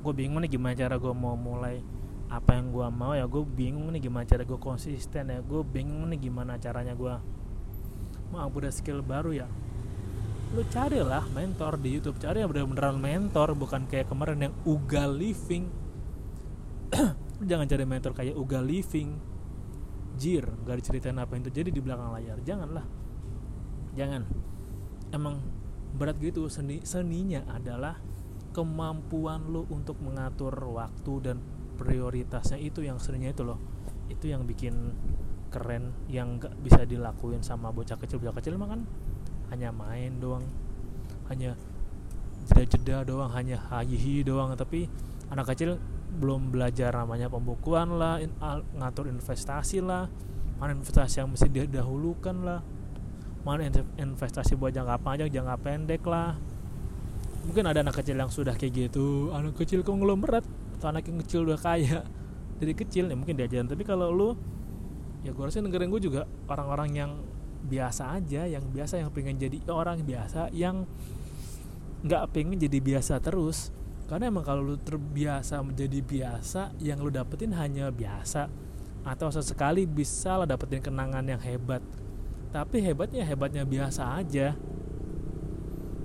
gue 0.02 0.14
bingung 0.18 0.42
nih 0.42 0.58
gimana 0.58 0.74
cara 0.74 0.98
gue 0.98 1.14
mau 1.14 1.38
mulai 1.38 1.78
apa 2.36 2.60
yang 2.60 2.76
gue 2.76 2.88
mau 2.92 3.16
ya 3.16 3.24
gue 3.32 3.44
bingung 3.48 3.96
nih 3.96 4.12
gimana 4.12 4.28
cara 4.28 4.44
gue 4.44 4.60
konsisten 4.60 5.32
ya 5.32 5.40
gue 5.40 5.62
bingung 5.64 6.12
nih 6.12 6.28
gimana 6.28 6.60
caranya 6.60 6.92
gue 6.92 7.16
mau 8.36 8.44
upgrade 8.44 8.76
skill 8.76 9.00
baru 9.00 9.46
ya. 9.46 9.48
Lu 10.52 10.64
carilah 10.68 11.24
mentor 11.32 11.80
di 11.80 11.96
YouTube 11.96 12.20
cari 12.20 12.44
yang 12.44 12.52
bener-beneran 12.52 13.00
mentor 13.00 13.56
bukan 13.56 13.88
kayak 13.88 14.12
kemarin 14.12 14.50
yang 14.50 14.54
ugal 14.68 15.12
living. 15.16 15.72
Jangan 17.50 17.66
cari 17.68 17.86
mentor 17.88 18.12
kayak 18.12 18.36
ugal 18.36 18.64
living. 18.64 19.16
Jir 20.16 20.48
gak 20.64 20.80
diceritain 20.80 21.20
apa 21.20 21.36
yang 21.36 21.44
terjadi 21.52 21.70
di 21.76 21.82
belakang 21.84 22.12
layar. 22.16 22.40
Janganlah. 22.44 22.86
Jangan. 23.96 24.24
Emang 25.12 25.40
berat 25.96 26.20
gitu 26.20 26.52
seni 26.52 26.84
seninya 26.84 27.48
adalah 27.52 28.00
kemampuan 28.56 29.52
lu 29.52 29.68
untuk 29.68 30.00
mengatur 30.00 30.56
waktu 30.72 31.14
dan 31.24 31.38
prioritasnya 31.76 32.58
itu 32.58 32.82
yang 32.82 32.98
seninya 32.98 33.30
itu 33.30 33.44
loh. 33.44 33.60
Itu 34.08 34.32
yang 34.32 34.48
bikin 34.48 34.74
keren 35.54 35.96
yang 36.12 36.42
gak 36.42 36.56
bisa 36.60 36.84
dilakuin 36.84 37.44
sama 37.44 37.70
bocah 37.70 38.00
kecil. 38.00 38.20
Bocah 38.20 38.36
kecil 38.36 38.56
mah 38.56 38.72
kan 38.72 38.82
hanya 39.54 39.70
main 39.70 40.18
doang 40.18 40.44
hanya 41.30 41.54
jeda-jeda 42.50 43.06
doang 43.06 43.32
hanya 43.36 43.62
hayihi 43.70 44.26
doang. 44.26 44.56
Tapi 44.56 44.90
anak 45.30 45.54
kecil 45.54 45.78
belum 46.16 46.56
belajar 46.56 46.96
namanya 46.96 47.28
pembukuan 47.28 48.00
lah 48.00 48.24
in, 48.24 48.32
ngatur 48.80 49.12
investasi 49.12 49.84
lah 49.84 50.08
mana 50.56 50.72
investasi 50.72 51.20
yang 51.20 51.30
mesti 51.36 51.48
didahulukan 51.52 52.36
lah. 52.44 52.60
Mana 53.44 53.70
investasi 54.00 54.58
buat 54.58 54.74
jangka 54.74 54.98
panjang 55.06 55.30
jangka 55.30 55.56
pendek 55.62 56.02
lah. 56.08 56.34
Mungkin 57.46 57.62
ada 57.70 57.86
anak 57.86 58.02
kecil 58.02 58.18
yang 58.18 58.32
sudah 58.34 58.58
kayak 58.58 58.90
gitu 58.90 59.30
anak 59.30 59.54
kecil 59.54 59.86
konglomerat 59.86 60.42
atau 60.86 60.94
anak 60.94 61.10
yang 61.10 61.18
kecil 61.26 61.50
udah 61.50 61.58
kaya. 61.58 62.06
Dari 62.62 62.78
kecil 62.78 63.10
ya 63.10 63.18
mungkin 63.18 63.34
diajarin. 63.34 63.66
Tapi 63.66 63.82
kalau 63.82 64.14
lu 64.14 64.38
ya 65.26 65.34
gue 65.34 65.42
rasa 65.42 65.66
dengerin 65.66 65.90
gue 65.90 66.02
juga 66.06 66.30
orang-orang 66.46 66.90
yang 66.94 67.12
biasa 67.66 68.14
aja 68.14 68.46
yang 68.46 68.62
biasa 68.70 69.02
yang 69.02 69.10
pengen 69.10 69.42
jadi 69.42 69.58
orang 69.74 70.06
biasa 70.06 70.54
yang 70.54 70.86
nggak 72.06 72.24
pengen 72.30 72.62
jadi 72.62 72.78
biasa 72.78 73.18
terus. 73.18 73.74
Karena 74.06 74.30
emang 74.30 74.46
kalau 74.46 74.62
lu 74.62 74.78
terbiasa 74.78 75.66
menjadi 75.66 75.98
biasa 76.06 76.78
yang 76.78 77.02
lu 77.02 77.10
dapetin 77.10 77.50
hanya 77.58 77.90
biasa. 77.90 78.46
Atau 79.02 79.34
sesekali 79.34 79.90
bisa 79.90 80.38
lah 80.38 80.46
dapetin 80.46 80.86
kenangan 80.86 81.26
yang 81.26 81.42
hebat. 81.42 81.82
Tapi 82.54 82.86
hebatnya 82.86 83.26
hebatnya 83.26 83.66
biasa 83.66 84.22
aja. 84.22 84.54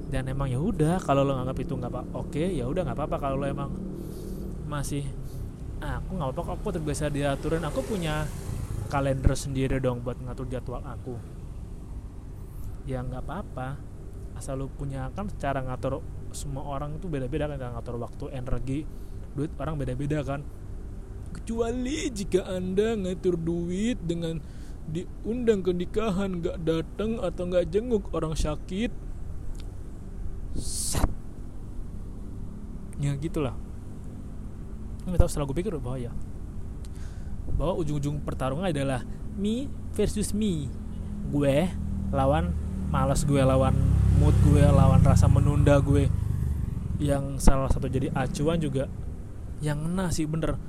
Dan 0.08 0.32
emang 0.32 0.48
ya 0.48 0.56
udah 0.56 0.96
kalau 1.04 1.20
lo 1.20 1.36
nganggap 1.36 1.60
itu 1.60 1.76
nggak 1.76 1.92
apa 1.92 2.02
oke 2.16 2.44
ya 2.56 2.64
udah 2.64 2.88
nggak 2.88 2.96
apa-apa. 2.96 3.16
Kalau 3.20 3.36
lo 3.36 3.44
emang 3.44 3.89
masih 4.70 5.02
ah, 5.82 5.98
aku 5.98 6.14
nggak 6.14 6.30
apa-apa 6.30 6.50
aku 6.54 6.70
terbiasa 6.78 7.10
diaturin. 7.10 7.66
Aku 7.66 7.82
punya 7.82 8.30
kalender 8.86 9.34
sendiri 9.34 9.82
dong 9.82 10.06
buat 10.06 10.22
ngatur 10.22 10.46
jadwal 10.46 10.86
aku. 10.86 11.18
Ya 12.86 13.02
nggak 13.02 13.26
apa-apa. 13.26 13.82
Asal 14.38 14.62
lu 14.62 14.70
punya 14.70 15.10
kan 15.10 15.26
cara 15.42 15.58
ngatur 15.66 15.98
semua 16.30 16.62
orang 16.62 17.02
itu 17.02 17.10
beda-beda 17.10 17.50
kan 17.50 17.58
ngatur 17.58 17.98
waktu 17.98 18.24
energi 18.30 18.86
duit 19.34 19.50
orang 19.58 19.74
beda-beda 19.74 20.22
kan. 20.22 20.46
Kecuali 21.34 22.10
jika 22.14 22.46
anda 22.46 22.94
ngatur 22.94 23.34
duit 23.34 23.98
dengan 24.06 24.38
diundang 24.90 25.62
ke 25.62 25.70
nikahan 25.70 26.42
nggak 26.42 26.58
datang 26.66 27.22
atau 27.22 27.42
nggak 27.46 27.68
jenguk 27.70 28.10
orang 28.10 28.34
sakit 28.34 28.90
Sat. 30.58 31.06
ya 32.98 33.14
gitulah 33.14 33.54
nggak 35.06 35.20
tahu 35.20 35.30
setelah 35.30 35.46
gue 35.48 35.56
pikir 35.60 35.72
bahwa 35.80 35.98
ya 35.98 36.12
bahwa 37.56 37.76
ujung-ujung 37.82 38.22
pertarungan 38.22 38.70
adalah 38.70 39.04
me 39.36 39.68
versus 39.92 40.32
me 40.32 40.70
gue 41.30 41.68
lawan 42.10 42.52
malas 42.90 43.22
gue 43.22 43.38
lawan 43.38 43.72
mood 44.20 44.36
gue 44.44 44.60
lawan 44.60 45.00
rasa 45.00 45.30
menunda 45.30 45.80
gue. 45.80 46.10
Yang 47.00 47.40
salah 47.40 47.72
satu 47.72 47.88
jadi 47.88 48.12
acuan 48.12 48.60
juga 48.60 48.84
yang 49.64 49.80
ngena 49.86 50.12
sih 50.12 50.28
bener. 50.28 50.60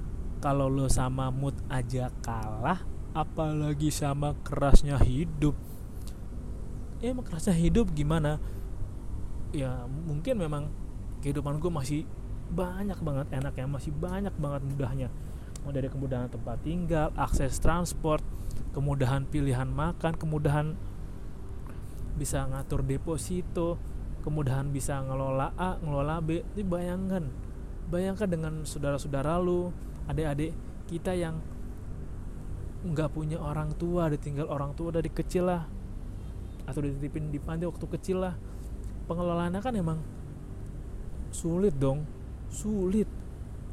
Kalau 0.41 0.71
lo 0.71 0.87
sama 0.87 1.29
mood 1.29 1.53
aja 1.67 2.09
kalah 2.23 2.81
apalagi 3.11 3.91
sama 3.91 4.37
kerasnya 4.41 4.95
hidup. 5.03 5.53
Ya 7.03 7.11
emang 7.11 7.27
kerasnya 7.27 7.57
hidup 7.57 7.91
gimana? 7.91 8.39
Ya 9.51 9.83
mungkin 9.85 10.39
memang 10.39 10.71
kehidupan 11.19 11.59
gue 11.59 11.69
masih 11.73 12.01
banyak 12.51 12.99
banget 12.99 13.27
enaknya 13.31 13.67
masih 13.67 13.95
banyak 13.95 14.35
banget 14.35 14.61
mudahnya. 14.67 15.09
Mau 15.63 15.71
dari 15.71 15.87
kemudahan 15.87 16.27
tempat 16.27 16.59
tinggal 16.65 17.15
akses 17.15 17.57
transport 17.63 18.21
kemudahan 18.75 19.27
pilihan 19.27 19.67
makan 19.67 20.15
kemudahan 20.15 20.75
bisa 22.15 22.47
ngatur 22.47 22.83
deposito 22.83 23.79
kemudahan 24.21 24.69
bisa 24.69 24.99
ngelola 24.99 25.55
A 25.55 25.79
ngelola 25.79 26.19
B. 26.19 26.43
Ini 26.55 26.63
bayangkan 26.67 27.23
bayangkan 27.87 28.27
dengan 28.27 28.53
saudara-saudara 28.67 29.39
lu 29.39 29.71
adik-adik 30.11 30.51
kita 30.91 31.15
yang 31.15 31.39
nggak 32.81 33.13
punya 33.13 33.37
orang 33.37 33.71
tua 33.77 34.09
ditinggal 34.09 34.49
orang 34.49 34.73
tua 34.73 34.89
dari 34.89 35.07
kecil 35.13 35.45
lah 35.47 35.63
atau 36.65 36.81
dititipin 36.81 37.29
di 37.29 37.39
panti 37.39 37.63
waktu 37.63 37.85
kecil 37.87 38.27
lah. 38.27 38.35
Pengelolaannya 39.05 39.61
kan 39.63 39.73
emang 39.75 39.99
sulit 41.31 41.75
dong 41.75 42.20
sulit. 42.51 43.07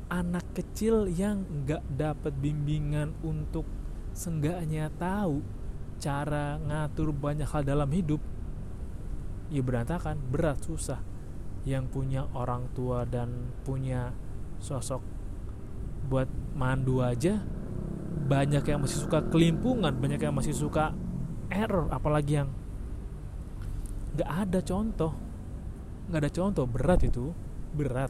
Anak 0.08 0.56
kecil 0.56 1.04
yang 1.12 1.44
nggak 1.44 1.84
dapat 2.00 2.32
bimbingan 2.40 3.12
untuk 3.20 3.68
senggaknya 4.16 4.88
tahu 4.96 5.44
cara 6.00 6.56
ngatur 6.56 7.12
banyak 7.12 7.44
hal 7.44 7.66
dalam 7.66 7.90
hidup 7.92 8.22
ya 9.52 9.60
berantakan 9.60 10.16
berat 10.32 10.64
susah. 10.64 11.02
Yang 11.68 11.92
punya 11.92 12.24
orang 12.32 12.72
tua 12.72 13.04
dan 13.04 13.52
punya 13.68 14.16
sosok 14.62 15.04
buat 16.08 16.30
mandu 16.56 17.04
aja 17.04 17.44
banyak 18.28 18.64
yang 18.64 18.80
masih 18.80 19.04
suka 19.04 19.20
kelimpungan 19.28 19.92
banyak 19.92 20.24
yang 20.24 20.32
masih 20.32 20.56
suka 20.56 20.96
error 21.52 21.92
apalagi 21.92 22.40
yang 22.40 22.48
nggak 24.16 24.30
ada 24.48 24.60
contoh. 24.64 25.12
Nggak 26.08 26.20
ada 26.24 26.32
contoh 26.32 26.64
berat 26.64 27.00
itu 27.04 27.36
berat 27.76 28.08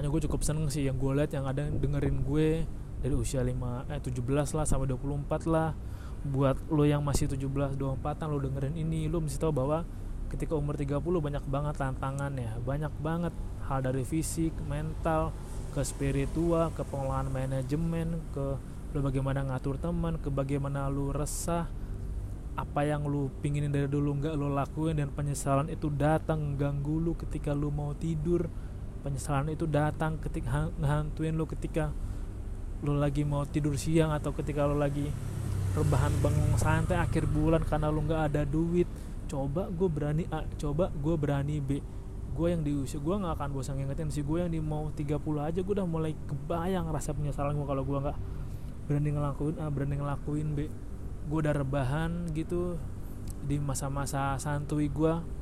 makanya 0.00 0.16
gue 0.16 0.22
cukup 0.32 0.40
seneng 0.40 0.64
sih 0.72 0.88
yang 0.88 0.96
gue 0.96 1.12
lihat 1.12 1.28
yang 1.36 1.44
ada 1.44 1.68
dengerin 1.68 2.24
gue 2.24 2.64
dari 3.04 3.12
usia 3.12 3.44
5 3.44 3.52
eh 3.92 4.00
17 4.00 4.56
lah 4.56 4.64
sampai 4.64 4.88
24 4.96 5.28
lah. 5.44 5.76
Buat 6.24 6.56
lo 6.72 6.88
yang 6.88 7.04
masih 7.04 7.28
17 7.28 7.76
24 7.76 8.24
an 8.24 8.28
lo 8.32 8.40
dengerin 8.40 8.80
ini 8.80 9.12
lo 9.12 9.20
mesti 9.20 9.36
tahu 9.36 9.52
bahwa 9.52 9.84
ketika 10.32 10.56
umur 10.56 10.80
30 10.80 11.04
banyak 11.04 11.44
banget 11.44 11.76
tantangan 11.76 12.32
ya. 12.32 12.56
Banyak 12.64 12.96
banget 13.04 13.36
hal 13.68 13.84
dari 13.84 14.00
fisik 14.08 14.56
mental 14.64 15.36
ke 15.76 15.84
spiritual 15.84 16.72
ke 16.72 16.80
pengelolaan 16.80 17.28
manajemen 17.28 18.24
ke 18.32 18.56
lo 18.96 19.04
bagaimana 19.04 19.52
ngatur 19.52 19.76
teman 19.76 20.16
ke 20.16 20.32
bagaimana 20.32 20.88
lo 20.88 21.12
resah 21.12 21.68
apa 22.56 22.88
yang 22.88 23.04
lu 23.04 23.28
pinginin 23.44 23.68
dari 23.68 23.84
dulu 23.84 24.16
nggak 24.16 24.32
lo 24.32 24.48
lakuin 24.48 24.96
dan 24.96 25.12
penyesalan 25.12 25.68
itu 25.68 25.92
datang 25.92 26.56
ganggu 26.56 26.96
lu 26.96 27.12
ketika 27.20 27.52
lu 27.52 27.68
mau 27.68 27.92
tidur 27.92 28.48
penyesalan 29.00 29.52
itu 29.52 29.64
datang 29.64 30.20
ketika 30.20 30.68
ngehantuin 30.76 31.34
lu 31.34 31.48
ketika 31.48 31.90
lo 32.80 32.96
lagi 32.96 33.24
mau 33.28 33.44
tidur 33.44 33.76
siang 33.76 34.12
atau 34.12 34.32
ketika 34.32 34.64
lo 34.64 34.76
lagi 34.76 35.04
rebahan 35.76 36.10
bengong 36.24 36.56
santai 36.56 36.96
akhir 36.98 37.28
bulan 37.28 37.62
karena 37.62 37.92
lo 37.92 38.00
nggak 38.04 38.22
ada 38.32 38.42
duit. 38.44 38.88
Coba 39.30 39.70
gue 39.70 39.86
berani 39.86 40.24
A 40.34 40.42
coba 40.58 40.90
gue 40.90 41.14
berani 41.14 41.62
B. 41.62 41.78
Gue 42.34 42.54
yang 42.54 42.62
di 42.66 42.72
usia 42.74 42.98
gue 42.98 43.14
nggak 43.14 43.36
akan 43.38 43.48
bosan 43.54 43.78
ngingetin 43.78 44.10
si 44.10 44.26
gue 44.26 44.38
yang 44.42 44.50
di 44.50 44.58
mau 44.58 44.90
30 44.90 45.06
aja 45.38 45.60
gue 45.60 45.74
udah 45.74 45.86
mulai 45.86 46.16
kebayang 46.26 46.90
rasa 46.90 47.14
penyesalan 47.14 47.54
gue 47.54 47.66
kalau 47.68 47.82
gue 47.86 47.98
nggak 48.00 48.18
berani 48.90 49.10
ngelakuin 49.14 49.56
A 49.62 49.66
berani 49.70 49.94
ngelakuin 50.00 50.48
B. 50.58 50.58
Gue 51.30 51.38
udah 51.46 51.54
rebahan 51.54 52.32
gitu 52.34 52.80
di 53.46 53.56
masa-masa 53.62 54.34
santuy 54.36 54.90
gue 54.90 55.39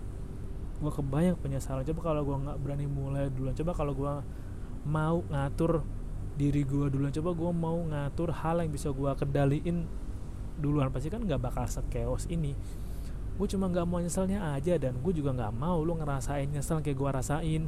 gue 0.78 0.92
kebayang 0.94 1.36
penyesalan. 1.38 1.82
Coba 1.82 2.00
kalau 2.14 2.22
gue 2.22 2.36
nggak 2.48 2.58
berani 2.62 2.86
mulai 2.86 3.26
duluan 3.30 3.54
coba 3.54 3.72
kalau 3.74 3.92
gue 3.94 4.12
mau 4.86 5.20
ngatur 5.26 5.82
diri 6.38 6.62
gue 6.62 6.86
duluan 6.86 7.10
coba 7.10 7.34
gue 7.34 7.50
mau 7.50 7.78
ngatur 7.82 8.30
hal 8.30 8.62
yang 8.62 8.70
bisa 8.70 8.94
gue 8.94 9.10
kendaliin 9.18 9.86
duluan. 10.58 10.90
Pasti 10.94 11.10
kan 11.10 11.22
nggak 11.22 11.42
bakal 11.42 11.66
sekeos 11.66 12.30
ini. 12.30 12.54
Gue 13.38 13.46
cuma 13.50 13.70
nggak 13.70 13.86
mau 13.86 13.98
nyeselnya 14.02 14.54
aja 14.54 14.78
dan 14.78 14.98
gue 14.98 15.12
juga 15.14 15.34
nggak 15.34 15.54
mau 15.54 15.82
lu 15.82 15.98
ngerasain 15.98 16.50
nyesel 16.50 16.82
kayak 16.82 16.98
gue 16.98 17.10
rasain. 17.10 17.62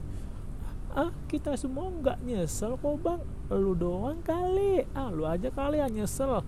Ah 0.91 1.15
kita 1.31 1.55
semua 1.55 1.91
nggak 1.91 2.23
nyesel 2.27 2.79
kok 2.79 2.95
bang. 3.03 3.23
Lu 3.51 3.75
doang 3.75 4.23
kali. 4.23 4.87
Ah 4.95 5.11
lu 5.11 5.27
aja 5.27 5.51
kali 5.51 5.83
yang 5.83 5.91
nyesel. 5.91 6.43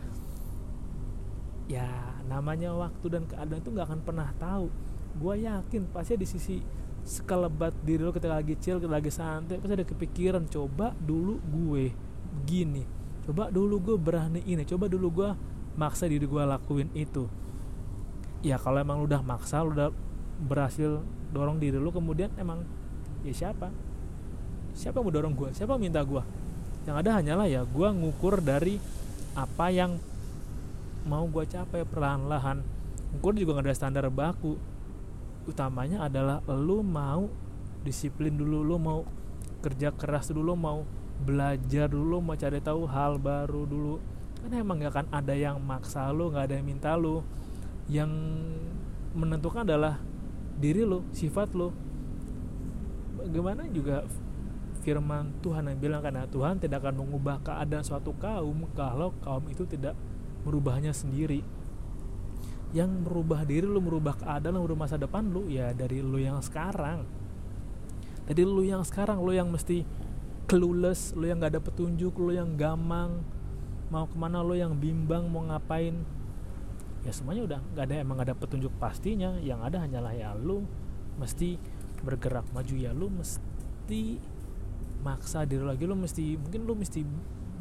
Ya 1.67 1.91
namanya 2.27 2.75
waktu 2.75 3.07
dan 3.11 3.27
keadaan 3.27 3.61
itu 3.63 3.71
nggak 3.71 3.87
akan 3.91 4.01
pernah 4.03 4.31
tahu 4.39 4.71
gue 5.17 5.35
yakin 5.45 5.83
pasti 5.93 6.15
di 6.17 6.27
sisi 6.29 6.57
sekelebat 7.03 7.83
diri 7.83 8.07
lo 8.07 8.15
ketika 8.15 8.39
lagi 8.39 8.55
chill 8.63 8.79
ketika 8.79 8.95
lagi 8.95 9.11
santai 9.11 9.59
pasti 9.59 9.75
ada 9.75 9.87
kepikiran 9.87 10.47
coba 10.47 10.95
dulu 11.03 11.43
gue 11.43 11.91
begini 12.43 12.87
coba 13.27 13.51
dulu 13.51 13.79
gue 13.79 13.97
berani 13.99 14.41
ini 14.47 14.63
coba 14.67 14.87
dulu 14.91 15.09
gue 15.11 15.31
maksa 15.77 16.05
diri 16.09 16.25
gue 16.29 16.43
lakuin 16.43 16.89
itu. 16.93 17.29
Ya 18.43 18.59
kalau 18.59 18.83
emang 18.83 19.01
lu 19.01 19.07
udah 19.07 19.23
maksa 19.23 19.63
lu 19.63 19.73
udah 19.73 19.95
berhasil 20.43 21.01
dorong 21.31 21.63
diri 21.63 21.79
lu 21.79 21.95
kemudian 21.95 22.29
emang 22.37 22.67
ya 23.23 23.33
siapa? 23.33 23.71
Siapa 24.75 25.01
mau 25.01 25.13
dorong 25.13 25.37
gue 25.37 25.49
siapa 25.53 25.77
minta 25.77 26.01
gue 26.03 26.23
yang 26.83 26.99
ada 26.99 27.23
hanyalah 27.23 27.47
ya 27.47 27.63
gue 27.63 27.89
ngukur 27.95 28.43
dari 28.43 28.83
apa 29.39 29.71
yang 29.71 29.97
mau 31.07 31.25
gue 31.31 31.45
capai 31.47 31.87
perlahan-lahan. 31.87 32.61
Ngukur 33.17 33.33
juga 33.39 33.61
gak 33.61 33.71
ada 33.71 33.77
standar 33.77 34.05
baku 34.11 34.59
utamanya 35.49 36.07
adalah 36.07 36.43
lu 36.51 36.85
mau 36.85 37.27
disiplin 37.83 38.35
dulu 38.35 38.63
lu 38.63 38.77
mau 38.79 39.01
kerja 39.63 39.91
keras 39.91 40.31
dulu 40.31 40.55
mau 40.55 40.87
belajar 41.23 41.91
dulu 41.91 42.23
mau 42.23 42.35
cari 42.39 42.59
tahu 42.59 42.87
hal 42.87 43.19
baru 43.19 43.63
dulu 43.67 43.99
karena 44.43 44.59
emang 44.59 44.83
gak 44.83 44.93
akan 44.95 45.09
ada 45.15 45.35
yang 45.39 45.59
maksa 45.63 46.11
lu 46.11 46.31
nggak 46.35 46.51
ada 46.51 46.55
yang 46.59 46.67
minta 46.67 46.95
lu 46.99 47.23
yang 47.91 48.11
menentukan 49.13 49.67
adalah 49.67 50.01
diri 50.57 50.87
lo, 50.87 51.05
sifat 51.13 51.53
lo. 51.53 51.75
Bagaimana 53.19 53.69
juga 53.71 54.07
firman 54.83 55.31
Tuhan 55.43 55.71
yang 55.71 55.79
bilang 55.79 56.01
karena 56.03 56.27
Tuhan 56.27 56.59
tidak 56.59 56.83
akan 56.83 57.07
mengubah 57.07 57.39
keadaan 57.43 57.87
suatu 57.87 58.11
kaum 58.19 58.67
kalau 58.75 59.15
kaum 59.23 59.47
itu 59.47 59.63
tidak 59.67 59.95
merubahnya 60.43 60.91
sendiri. 60.91 61.43
Yang 62.73 62.91
merubah 63.05 63.45
diri 63.45 63.69
lo, 63.69 63.81
merubah 63.85 64.17
keadaan 64.17 64.57
lo, 64.57 64.65
merubah 64.65 64.89
masa 64.89 64.97
depan 64.97 65.29
lo 65.29 65.45
ya 65.49 65.77
dari 65.77 66.01
lo 66.01 66.17
yang 66.17 66.41
sekarang. 66.41 67.05
Dari 68.25 68.43
lo 68.43 68.65
yang 68.65 68.81
sekarang, 68.81 69.21
lo 69.21 69.33
yang 69.33 69.53
mesti 69.53 69.85
clueless, 70.49 71.13
lo 71.13 71.29
yang 71.29 71.41
gak 71.41 71.57
ada 71.57 71.63
petunjuk, 71.63 72.17
lo 72.17 72.33
yang 72.33 72.57
gamang, 72.57 73.21
mau 73.93 74.09
ke 74.09 74.17
mana 74.17 74.41
lo 74.41 74.57
yang 74.57 74.73
bimbang, 74.77 75.29
mau 75.29 75.45
ngapain, 75.45 76.01
ya 77.05 77.13
semuanya 77.13 77.43
udah 77.45 77.61
nggak 77.75 77.85
ada 77.89 77.95
emang 77.99 78.17
gak 78.21 78.29
ada 78.33 78.37
petunjuk 78.39 78.73
pastinya. 78.81 79.37
Yang 79.43 79.61
ada 79.69 79.77
hanyalah 79.85 80.13
ya 80.17 80.33
lu. 80.33 80.65
Mesti 81.21 81.61
bergerak 82.03 82.51
maju 82.51 82.75
ya 82.75 82.91
lu 82.91 83.07
mesti 83.09 84.19
maksa 85.03 85.47
diri 85.47 85.63
lagi 85.63 85.87
lu 85.87 85.95
mesti 85.95 86.35
mungkin 86.39 86.61
lu 86.67 86.75
mesti 86.75 87.07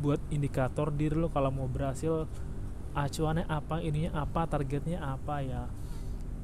buat 0.02 0.18
indikator 0.34 0.90
diri 0.90 1.14
lu 1.14 1.30
kalau 1.30 1.54
mau 1.54 1.70
berhasil 1.70 2.26
acuannya 2.92 3.48
apa 3.48 3.80
ininya 3.80 4.24
apa 4.24 4.48
targetnya 4.48 5.00
apa 5.00 5.36
ya. 5.44 5.64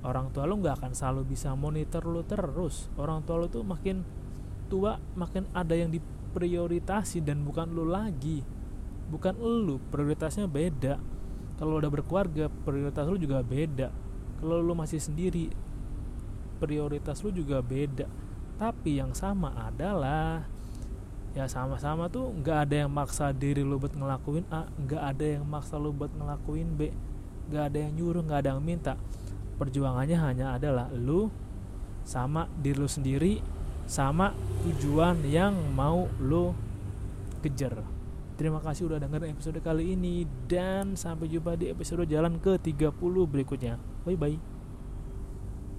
Orang 0.05 0.31
tua 0.31 0.47
lu 0.47 0.61
nggak 0.61 0.79
akan 0.79 0.93
selalu 0.93 1.35
bisa 1.35 1.51
monitor 1.57 2.05
lu 2.05 2.23
terus. 2.23 2.87
Orang 2.95 3.25
tua 3.27 3.41
lu 3.41 3.47
tuh 3.51 3.65
makin 3.65 4.05
tua 4.71 4.99
makin 5.15 5.47
ada 5.51 5.73
yang 5.75 5.91
diprioritasi 5.91 7.23
dan 7.23 7.43
bukan 7.43 7.67
lu 7.71 7.87
lagi. 7.87 8.43
Bukan 9.07 9.39
lu 9.39 9.79
prioritasnya 9.91 10.47
beda. 10.47 10.99
Kalau 11.57 11.81
udah 11.81 11.89
berkeluarga 11.89 12.47
prioritas 12.47 13.03
lu 13.09 13.17
juga 13.17 13.41
beda. 13.41 13.89
Kalau 14.37 14.61
lu 14.61 14.77
masih 14.77 15.01
sendiri 15.01 15.49
prioritas 16.61 17.21
lu 17.25 17.33
juga 17.33 17.59
beda. 17.59 18.05
Tapi 18.57 18.97
yang 18.97 19.13
sama 19.13 19.53
adalah 19.53 20.45
ya 21.37 21.45
sama-sama 21.45 22.09
tuh 22.09 22.33
nggak 22.41 22.57
ada 22.65 22.75
yang 22.81 22.89
maksa 22.89 23.29
diri 23.29 23.61
lu 23.61 23.77
buat 23.77 23.93
ngelakuin 23.93 24.49
A 24.49 24.65
nggak 24.73 25.03
ada 25.05 25.25
yang 25.37 25.45
maksa 25.45 25.77
lu 25.77 25.93
buat 25.93 26.09
ngelakuin 26.09 26.73
B 26.73 26.89
nggak 27.53 27.63
ada 27.69 27.77
yang 27.77 27.93
nyuruh 27.93 28.25
nggak 28.25 28.39
ada 28.41 28.49
yang 28.57 28.61
minta 28.65 28.97
perjuangannya 29.61 30.17
hanya 30.17 30.57
adalah 30.57 30.89
lu 30.89 31.29
sama 32.01 32.49
diri 32.57 32.81
lu 32.81 32.89
sendiri 32.89 33.33
sama 33.85 34.33
tujuan 34.65 35.21
yang 35.29 35.53
mau 35.77 36.09
lu 36.17 36.57
kejar 37.45 37.85
Terima 38.37 38.61
kasih 38.61 38.85
udah 38.85 39.01
dengerin 39.01 39.33
episode 39.33 39.57
kali 39.65 39.97
ini 39.97 40.21
dan 40.45 40.93
sampai 40.93 41.25
jumpa 41.25 41.57
di 41.57 41.73
episode 41.73 42.05
jalan 42.05 42.37
ke 42.37 42.61
30 42.61 42.93
berikutnya. 43.25 43.81
Bye 44.05 44.13
bye. 44.13 44.56